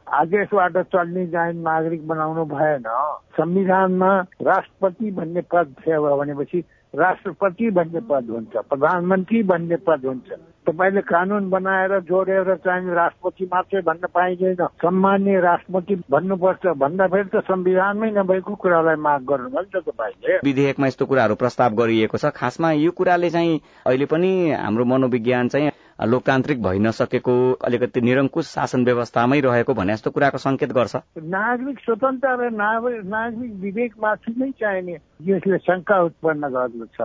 आदेशबाट 0.10 0.78
चल्ने 0.93 1.25
चाहिँ 1.28 1.54
नागरिक 1.62 2.08
बनाउनु 2.08 2.45
भएन। 2.45 2.86
संविधानमा 3.38 4.12
राष्ट्रपति 4.41 5.12
भन्ने 5.12 5.41
पद 5.52 5.75
थियो 5.82 6.17
भनेपछि 6.17 6.60
राष्ट्रपति 6.93 7.69
भन्ने 7.69 7.99
पद 8.10 8.30
हुन्छ 8.30 8.54
प्रधानमन्त्री 8.69 9.43
भन्ने 9.43 9.75
पद 9.86 10.06
हुन्छ। 10.06 10.30
तपाईँले 10.69 11.01
कानुन 11.01 11.49
बनाएर 11.49 11.99
जोडेर 11.99 12.55
चाहिँ 12.55 12.93
राष्ट्रपति 12.93 13.45
मात्रै 13.53 13.82
भन्न 13.82 14.08
पाइँदैन। 14.13 14.65
सम्मान्य 14.77 15.39
राष्ट्रपति 15.41 15.95
भन्नुपर्छ 16.12 16.65
भन्दा 16.77 17.08
फेरि 17.08 17.29
त 17.34 17.41
संविधानमै 17.41 18.10
नभएको 18.12 18.55
कुरालाई 18.55 18.95
माग 18.95 19.21
गर्नुभयो 19.25 19.62
नि 19.62 19.69
त 19.73 19.84
तपाईँले। 19.89 20.38
विधेयकमा 20.45 20.88
यस्तो 20.88 21.05
कुराहरू 21.05 21.36
प्रस्ताव 21.36 21.69
गरिएको 21.73 22.17
छ। 22.17 22.25
खासमा 22.29 22.71
यो 22.71 22.91
कुराले 22.91 23.29
चाहिँ 23.29 23.60
अहिले 23.86 24.05
पनि 24.05 24.32
हाम्रो 24.53 24.86
मनोविज्ञान 24.86 25.47
चाहिँ 25.47 25.71
लोकतान्त्रिक 26.00 26.62
भइ 26.64 26.80
नसकेको 26.80 27.34
अलिकति 27.68 28.02
निरङ्कुश 28.02 28.46
शासन 28.48 28.86
व्यवस्थामै 28.86 29.40
रहेको 29.40 29.74
भने 29.74 29.94
जस्तो 29.94 30.12
कुराको 30.12 30.38
संकेत 30.38 30.72
गर्छ। 30.72 30.96
नागरिक 31.20 31.80
स्वतन्त्र 31.80 32.30
र 32.40 32.50
नागरिक 32.56 33.52
विवेकमाथि 33.60 34.34
नै 34.38 34.52
चाहिने 34.60 34.96
यसले 35.28 35.58
शङ्का 35.58 36.00
उत्पन्न 36.02 36.48
गर्दछ। 36.56 36.98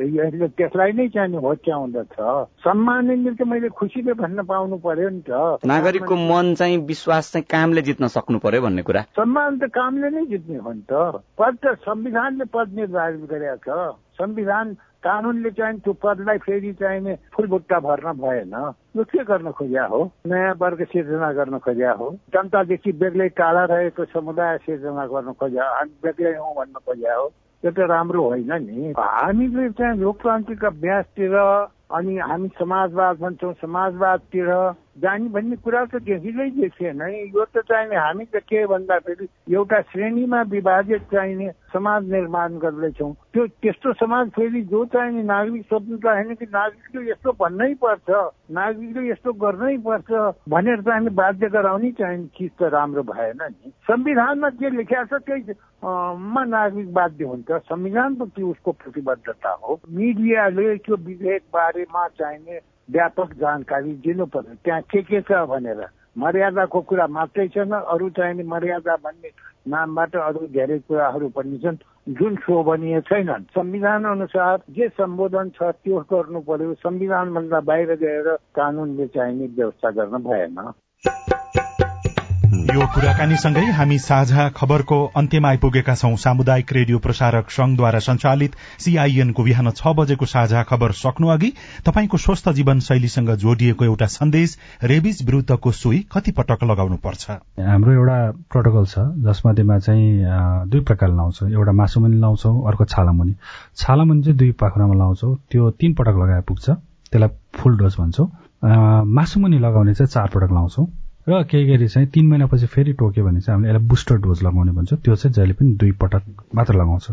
यसले 0.00 0.48
त्यसलाई 0.48 0.92
नै 0.92 1.08
चाहिने 1.08 1.38
होच्याउँदछ 1.42 2.16
सम्मानले 2.62 3.34
त 3.34 3.42
मैले 3.42 3.68
खुसीले 3.74 4.12
भन्न 4.14 4.42
पाउनु 4.46 4.76
पर्यो 4.78 5.08
नि 5.08 5.22
त। 5.26 5.66
नागरिकको 5.66 6.16
मन 6.16 6.54
चाहिँ 6.54 6.78
विश्वास 6.86 7.32
चाहिँ 7.32 7.46
कामले 7.50 7.82
जित्न 7.82 8.06
सक्नु 8.14 8.38
पर्यो 8.38 8.62
भन्ने 8.62 8.82
कुरा। 8.82 9.02
सम्मान 9.18 9.58
त 9.58 9.74
कामले 9.74 10.10
नै 10.10 10.24
जित्ने 10.30 10.58
हो 10.62 10.72
नि 10.72 10.84
त। 10.86 11.22
पद 11.38 11.58
त 11.62 11.74
संविधानले 11.82 12.44
पद 12.54 12.74
निर्धारित 12.78 13.24
गरेका 13.30 13.90
छ। 13.90 14.05
संविधान 14.16 14.74
कानुनले 15.04 15.50
चाहिँ 15.50 15.78
त्यो 15.78 15.92
पदलाई 15.92 16.38
फेरि 16.38 16.72
चाहिने 16.72 17.14
फुलबुट्टा 17.34 17.78
भर्न 17.80 18.12
भएन। 18.18 18.54
यो 18.96 19.04
के 19.04 19.24
गर्न 19.24 19.50
खोज्या 19.52 19.84
हो? 19.86 20.00
नयाँ 20.26 20.54
वर्ग 20.58 20.82
सिर्जना 20.84 21.32
गर्न 21.32 21.58
खोज्या 21.58 21.92
हो? 21.92 22.08
जनतादेखि 22.34 22.92
बेग्लै 22.92 23.28
टाढा 23.28 23.64
रहेको 23.64 24.04
समुदाय 24.04 24.56
सिर्जना 24.66 25.06
गर्न 25.06 25.32
खोज्या 25.32 25.64
हामी 25.76 25.94
बेग्लै 26.02 26.34
हौ 26.36 26.52
भन्न 26.58 26.78
खोज्या 26.86 27.14
हो? 27.14 27.26
त्यो 27.62 27.70
त 27.70 27.78
राम्रो 27.78 28.22
होइन 28.24 28.52
नि। 28.66 28.92
हामीले 28.98 29.70
चाहिँ 29.70 29.98
लोकतान्त्रिक 30.00 30.64
अभ्यासतिर 30.64 31.34
अनि 31.92 32.18
हामी 32.18 32.48
समाजवाद 32.58 33.16
भन्छौँ 33.16 33.52
समाजवादतिर 33.62 34.48
जाने 34.96 35.28
भन्ने 35.28 35.56
कुरा 35.60 35.84
त 35.84 36.02
देखिँदै 36.02 36.48
देखिएन 36.56 37.02
यो 37.36 37.44
त 37.44 37.62
चाहिने 37.68 37.96
हामी 37.96 38.24
त 38.24 38.40
के 38.48 38.66
भन्दाखेरि 38.66 39.26
एउटा 39.54 39.80
श्रेणीमा 39.92 40.40
विभाजित 40.50 41.02
चाहिने 41.12 41.50
समाज 41.72 42.10
निर्माण 42.12 42.58
गर्दैछौँ। 42.58 43.12
त्यो 43.32 43.46
त्यस्तो 43.46 43.92
समाज 43.92 44.28
फेरि 44.36 44.62
जो 44.72 44.84
चाहिने 44.92 45.22
नागरिक 45.22 45.64
स्वतन्त्र 45.66 46.08
होइन 46.08 46.34
कि 46.34 46.46
नागरिकले 46.52 47.10
यस्तो 47.10 47.32
भन्नै 47.40 47.72
पर्छ 47.82 48.08
नागरिकले 48.58 49.08
यस्तो 49.10 49.32
गर्नै 49.44 49.76
पर्छ 49.86 50.10
भनेर 50.48 50.80
हामी 50.88 51.10
बाध्य 51.20 51.48
गराउने 51.48 51.90
चाहिने 51.98 52.26
चिज 52.38 52.50
त 52.60 52.70
राम्रो 52.72 53.02
भएन 53.12 53.42
नि। 53.42 53.70
संविधानमा 53.90 54.48
के 54.56 54.70
लेखिया 54.76 55.04
छ 55.04 55.20
त्यही 55.26 55.52
मा 55.84 56.44
नागरिक 56.44 56.92
बाध्य 56.92 57.24
हुन्छ। 57.24 57.50
संविधानप्रति 57.68 58.42
उसको 58.42 58.72
प्रतिबद्धता 58.72 59.50
हो। 59.62 59.80
मिडियाले 59.90 60.76
त्यो 60.78 60.96
विधेयक 60.96 61.42
बारेमा 61.54 62.06
चाहिने 62.18 62.58
व्यापक 62.90 63.32
जानकारी 63.34 63.92
दिनु 64.04 64.26
पर्यो। 64.26 64.54
त्यहाँ 64.64 64.82
के 64.82 65.02
के 65.02 65.20
छ 65.20 65.44
भनेर। 65.50 65.86
मर्यादाको 66.18 66.80
कुरा 66.80 67.06
मात्रै 67.06 67.48
छैन 67.48 67.72
अरू 67.72 68.08
चाहिने 68.10 68.42
मर्यादा 68.42 68.94
भन्ने 69.04 69.30
नामबाट 69.68 70.16
अरू 70.16 70.46
धेरै 70.48 70.78
कुराहरू 70.88 71.28
पनि 71.28 71.58
छन् 71.58 71.76
जुन 72.08 72.36
शोभनीय 72.36 73.00
छैनन्। 73.00 73.44
संविधान 73.52 74.04
अनुसार 74.04 74.62
जे 74.70 74.88
सम्बोधन 74.88 75.50
छ 75.50 75.62
त्यो 75.84 76.00
गर्नु 76.12 76.40
पर्यो। 76.40 76.74
संविधानभन्दा 76.74 77.60
बाहिर 77.60 77.94
गएर 78.00 78.28
कानुनले 78.56 79.06
चाहिने 79.06 79.46
व्यवस्था 79.46 79.90
गर्न 79.90 80.22
भएन। 80.24 80.56
यो 82.76 82.86
कुराकानीसँगै 82.94 83.64
हामी 83.72 83.96
साझा 83.98 84.42
खबरको 84.52 84.96
अन्त्यमा 85.16 85.48
आइपुगेका 85.48 85.94
छौं। 85.96 86.16
सामुदायिक 86.20 86.72
रेडियो 86.72 86.98
प्रसारक 86.98 87.50
संघद्वारा 87.50 87.98
संचालित 88.04 88.56
सीआईएनको 88.84 89.42
बिहान 89.42 89.70
छ 89.70 89.92
बजेको 89.96 90.26
साझा 90.28 90.62
खबर 90.68 90.92
सक्नु 90.92 91.28
अघि 91.34 91.50
तपाईँको 91.86 92.16
स्वस्थ 92.20 92.48
जीवन 92.58 92.80
शैलीसँग 92.88 93.30
जोडिएको 93.44 93.84
एउटा 93.84 94.06
सन्देश 94.16 94.56
रेबिज 94.84 95.22
विरूद्धको 95.24 95.72
सुई 95.72 96.00
कति 96.12 96.32
पटक 96.36 96.64
लगाउनु 96.64 96.96
पर्छ? 97.00 97.24
हाम्रो 97.70 97.92
एउटा 97.92 98.18
प्रोटोकल 98.52 98.84
छ 98.84 99.06
जसमध्येमा 99.24 99.78
चाहिँ 99.78 100.68
दुई 100.68 100.80
प्रकारले 100.84 101.16
लाउँछौँ। 101.16 101.48
एउटा 101.50 101.72
मासुमुनि 101.80 102.20
लाउँछौँ 102.20 102.54
अर्को 102.68 102.84
छालामुनि। 102.92 103.34
छालामुनि 103.76 104.22
चाहिँ 104.22 104.36
दुई 104.36 104.52
पाखुरामा 104.60 104.94
लाउँछौँ। 105.00 105.34
त्यो 105.48 105.70
तीन 105.80 105.94
पटक 105.96 106.20
लगाए 106.20 106.44
पुग्छ 106.44 106.68
त्यसलाई 106.68 107.28
फुल 107.56 107.78
डोज 107.78 107.96
भन्छौँ। 107.98 108.28
मासुमुनि 109.16 109.64
लगाउने 109.64 109.94
चाहिँ 109.94 110.12
चार 110.12 110.28
पटक 110.36 110.52
लाउँछौँ। 110.52 110.86
र 111.28 111.42
केही 111.42 111.64
गरी 111.66 111.88
चाहिँ 111.88 112.08
तिन 112.08 112.26
महिनापछि 112.26 112.66
फेरि 112.66 112.92
टोक्यो 112.92 113.24
भने 113.24 113.40
चाहिँ 113.40 113.56
हामीले 113.56 113.72
यसलाई 113.72 113.88
बुस्टर 113.88 114.16
डोज 114.16 114.42
लगाउने 114.42 114.72
भन्छ। 114.72 114.92
त्यो 114.94 115.14
चाहिँ 115.16 115.34
जहिले 115.34 115.52
पनि 115.52 115.74
दुई 115.74 115.92
पटक 115.92 116.22
मात्र 116.54 116.74
लगाउँछ। 116.74 117.06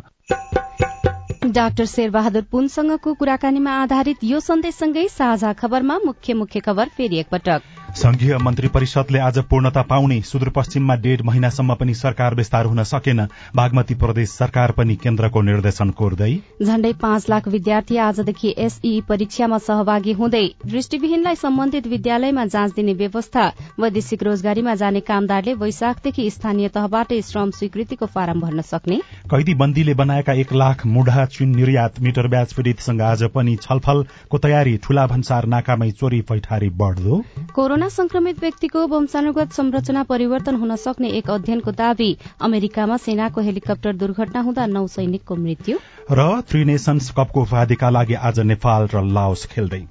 डाक्टर 1.50 1.86
शेरबहादुर 1.86 2.42
पुनसँगको 2.52 3.14
कुराकानीमा 3.14 3.72
आधारित 3.72 4.24
यो 4.24 4.40
सन्देशसँगै 4.40 5.08
साझा 5.08 5.54
खबरमा 5.54 5.98
मुख्य 6.06 6.34
मुख्य 6.34 6.60
खबर 6.60 6.88
फेरि 6.98 7.18
एकपटक। 7.20 7.62
संघीय 7.96 8.38
मन्त्री 8.38 8.68
परिषदले 8.68 9.20
आज 9.20 9.38
पूर्णता 9.50 9.82
पाउने 9.82 10.20
सुदूरपश्चिममा 10.22 10.94
डेढ 10.96 11.22
महिनासम्म 11.22 11.74
पनि 11.74 11.94
सरकार 11.94 12.36
विस्तार 12.36 12.66
हुन 12.66 12.84
सकेन। 12.84 13.20
बागमती 13.56 13.96
प्रदेश 13.96 14.30
सरकार 14.30 14.72
पनि 14.72 14.96
केन्द्रको 14.96 15.42
निर्देशन 15.42 15.90
कोर्दै। 15.92 16.32
झण्डै 16.64 16.92
पाँच 17.02 17.26
लाख 17.30 17.48
विद्यार्थी 17.48 17.98
आजदेखि 17.98 18.54
एसई 18.58 18.94
परीक्षामा 19.10 19.58
सहभागी 19.60 20.14
हुँदै 20.14 20.44
दृष्टिविहीनलाई 20.66 21.36
सम्बन्धित 21.36 21.88
विद्यालयमा 21.88 22.46
जाँच 22.48 22.74
दिने 22.76 22.94
व्यवस्था 22.94 23.46
वैदेशिक 23.80 24.24
रोजगारीमा 24.24 24.76
जाने 24.76 25.00
कामदारले 25.04 25.54
वैशाखदेखि 25.56 26.30
स्थानीय 26.30 26.68
तहबाटै 26.72 27.22
श्रम 27.22 27.52
स्वीकृतिको 27.52 28.06
फारम 28.08 28.42
भर्न 28.42 28.62
सक्ने। 28.64 29.00
कैदी 29.30 29.54
बन्दीले 29.56 29.94
बनाएका 29.94 30.34
एक 30.36 30.54
लाख 30.56 30.86
मुढा 30.88 31.26
चुन 31.28 31.56
निर्यात 31.56 32.02
मिटर 32.02 32.28
ब्याज 32.28 32.54
पीड़ितसँग 32.54 33.02
आज 33.04 33.24
पनि 33.36 33.56
छलफलको 33.62 34.38
तयारी 34.40 34.78
ठूला 34.84 35.06
भन्सार 35.08 35.46
नाकामै 35.48 35.92
चोरी 35.94 36.22
पैठारी 36.24 36.70
बढ्दो। 36.76 37.24
कोरोना 37.56 37.83
संक्रमित 37.90 38.40
व्यक्तिको 38.40 38.88
वंशानुगत 38.88 39.52
संरचना 39.52 40.04
परिवर्तन 40.04 40.56
हुन 40.56 40.76
सक्ने 40.76 41.10
एक 41.10 41.30
अध्ययनको 41.30 41.72
दावी 41.72 42.18
अमेरिकामा 42.42 42.98
सेनाको 42.98 43.42
हेलिकप्टर 43.42 43.94
दुर्घटना 43.94 44.42
हुँदा 44.42 44.66
नौ 44.66 44.88
सैनिकको 44.88 45.36
मृत्यु। 45.36 45.78
र 46.12 46.42
थ्री 46.42 46.66
नेशन्स 46.66 47.12
कपको 47.12 47.42
उपाधिका 47.42 47.90
लागि 47.90 48.14
आज 48.14 48.40
नेपाल 48.40 48.88
र 48.94 49.04
लाओस 49.04 49.46
खेल्दै। 49.46 49.88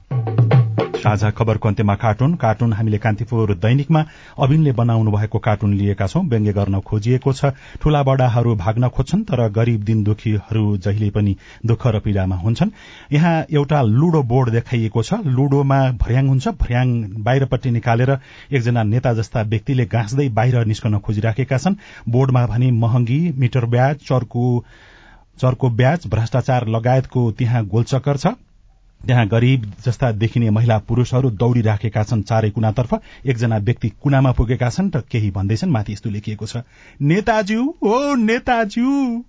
साझा 1.03 1.31
खबरको 1.31 1.69
अन्त्यमा 1.69 1.95
कार्टुन। 1.99 2.35
कार्टुन 2.39 2.73
हामीले 2.73 2.99
कान्तिपुर 2.99 3.55
दैनिकमा 3.59 4.05
अविनले 4.39 4.73
बनाउनु 4.73 5.11
भएको 5.11 5.39
कार्टुन 5.39 5.75
लिएका 5.75 6.07
छौं। 6.07 6.23
व्यङ्ग्य 6.25 6.53
गर्न 6.53 6.81
खोजिएको 6.81 7.33
छ। 7.33 7.51
ठूला 7.83 8.03
बडाहरू 8.03 8.55
भाग्न 8.57 8.89
खोज्छन् 8.89 9.25
तर 9.25 9.49
गरीब 9.51 9.83
दिन 9.83 10.03
दुखीहरू 10.05 10.77
जहिले 10.79 11.11
पनि 11.11 11.37
दुःख 11.67 11.87
र 11.87 11.99
पीड़ामा 12.01 12.37
हुन्छन्। 12.37 12.71
यहाँ 13.13 13.35
एउटा 13.51 13.83
लुडो 13.83 14.23
बोर्ड 14.23 14.51
देखाइएको 14.51 15.03
छ। 15.03 15.19
लुडोमा 15.27 15.81
भर्याङ 15.99 16.29
हुन्छ। 16.29 16.49
भर्याङ 16.63 16.89
बाहिरपट्टि 17.19 17.71
निकालेर 17.71 18.11
एकजना 18.53 18.83
नेता 18.85 19.13
जस्ता 19.15 19.43
व्यक्तिले 19.43 19.85
गाँस्दै 19.87 20.29
बाहिर 20.31 20.65
निस्कन 20.67 20.99
खोजिराखेका 20.99 21.59
छन्। 21.59 21.81
बोर्डमा 22.09 22.47
भने 22.47 22.71
महँगी 22.79 23.21
मिटर 23.37 23.67
ब्याज 23.67 23.97
चर्को 24.07 24.47
चर्को 25.41 25.69
ब्याज 25.73 26.07
भ्रष्टाचार 26.07 26.69
लगायतको 26.69 27.31
त्यहाँ 27.33 27.65
गोलचक्कर 27.67 28.17
छ। 28.17 28.27
त्यहाँ 29.07 29.27
गरीब 29.27 29.73
जस्ता 29.85 30.11
देखिने 30.13 30.51
महिला 30.51 30.79
पुरूषहरू 30.79 31.31
दौड़िराखेका 31.31 32.03
छन् 32.03 32.23
चारै 32.23 32.51
कुनातर्फ। 32.51 32.93
एकजना 33.27 33.57
व्यक्ति 33.59 33.89
कुनामा 34.03 34.33
पुगेका 34.33 34.69
छन् 34.71 34.91
र 34.95 35.01
केही 35.11 35.31
भन्दैछन् 35.31 35.71
माथि 35.71 35.93
यस्तो 35.93 36.11
लेखिएको 36.11 36.47
छ। 36.47 36.63
नेताज्यू 37.01 37.63
ओ 37.83 38.15
नेताज्यू! 38.15 39.25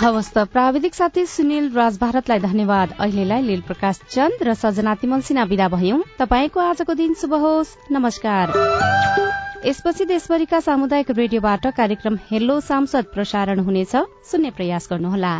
हवस् 0.00 0.32
त 0.34 0.38
प्राविधिक 0.50 0.94
साथी 0.94 1.26
सुनिल 1.26 1.70
राज 1.74 1.98
भारतलाई 1.98 2.38
धन्यवाद। 2.38 2.94
अहिलेलाई 3.00 3.42
लील 3.42 3.60
प्रकाश 3.60 4.00
चन्द 4.10 4.42
र 4.42 4.54
सजना 4.54 4.94
तिमल 4.94 5.20
सिन्हा 5.20 5.44
विदा 5.44 5.68
भयौं। 5.68 6.00
तपाईँको 6.18 6.60
आजको 6.60 6.94
दिन 6.94 7.14
शुभ 7.14 7.34
होस्। 7.34 7.76
नमस्कार। 7.92 8.50
यसपछि 9.66 10.04
देशभरिका 10.04 10.60
सामुदायिक 10.60 11.10
रेडियोबाट 11.10 11.66
कार्यक्रम 11.76 12.18
हेलो 12.30 12.60
सांसद 12.60 13.04
प्रसारण 13.14 13.58
हुनेछ। 13.60 13.94
सुन्ने 14.26 14.50
प्रयास 14.50 14.88
गर्नुहोला। 14.90 15.34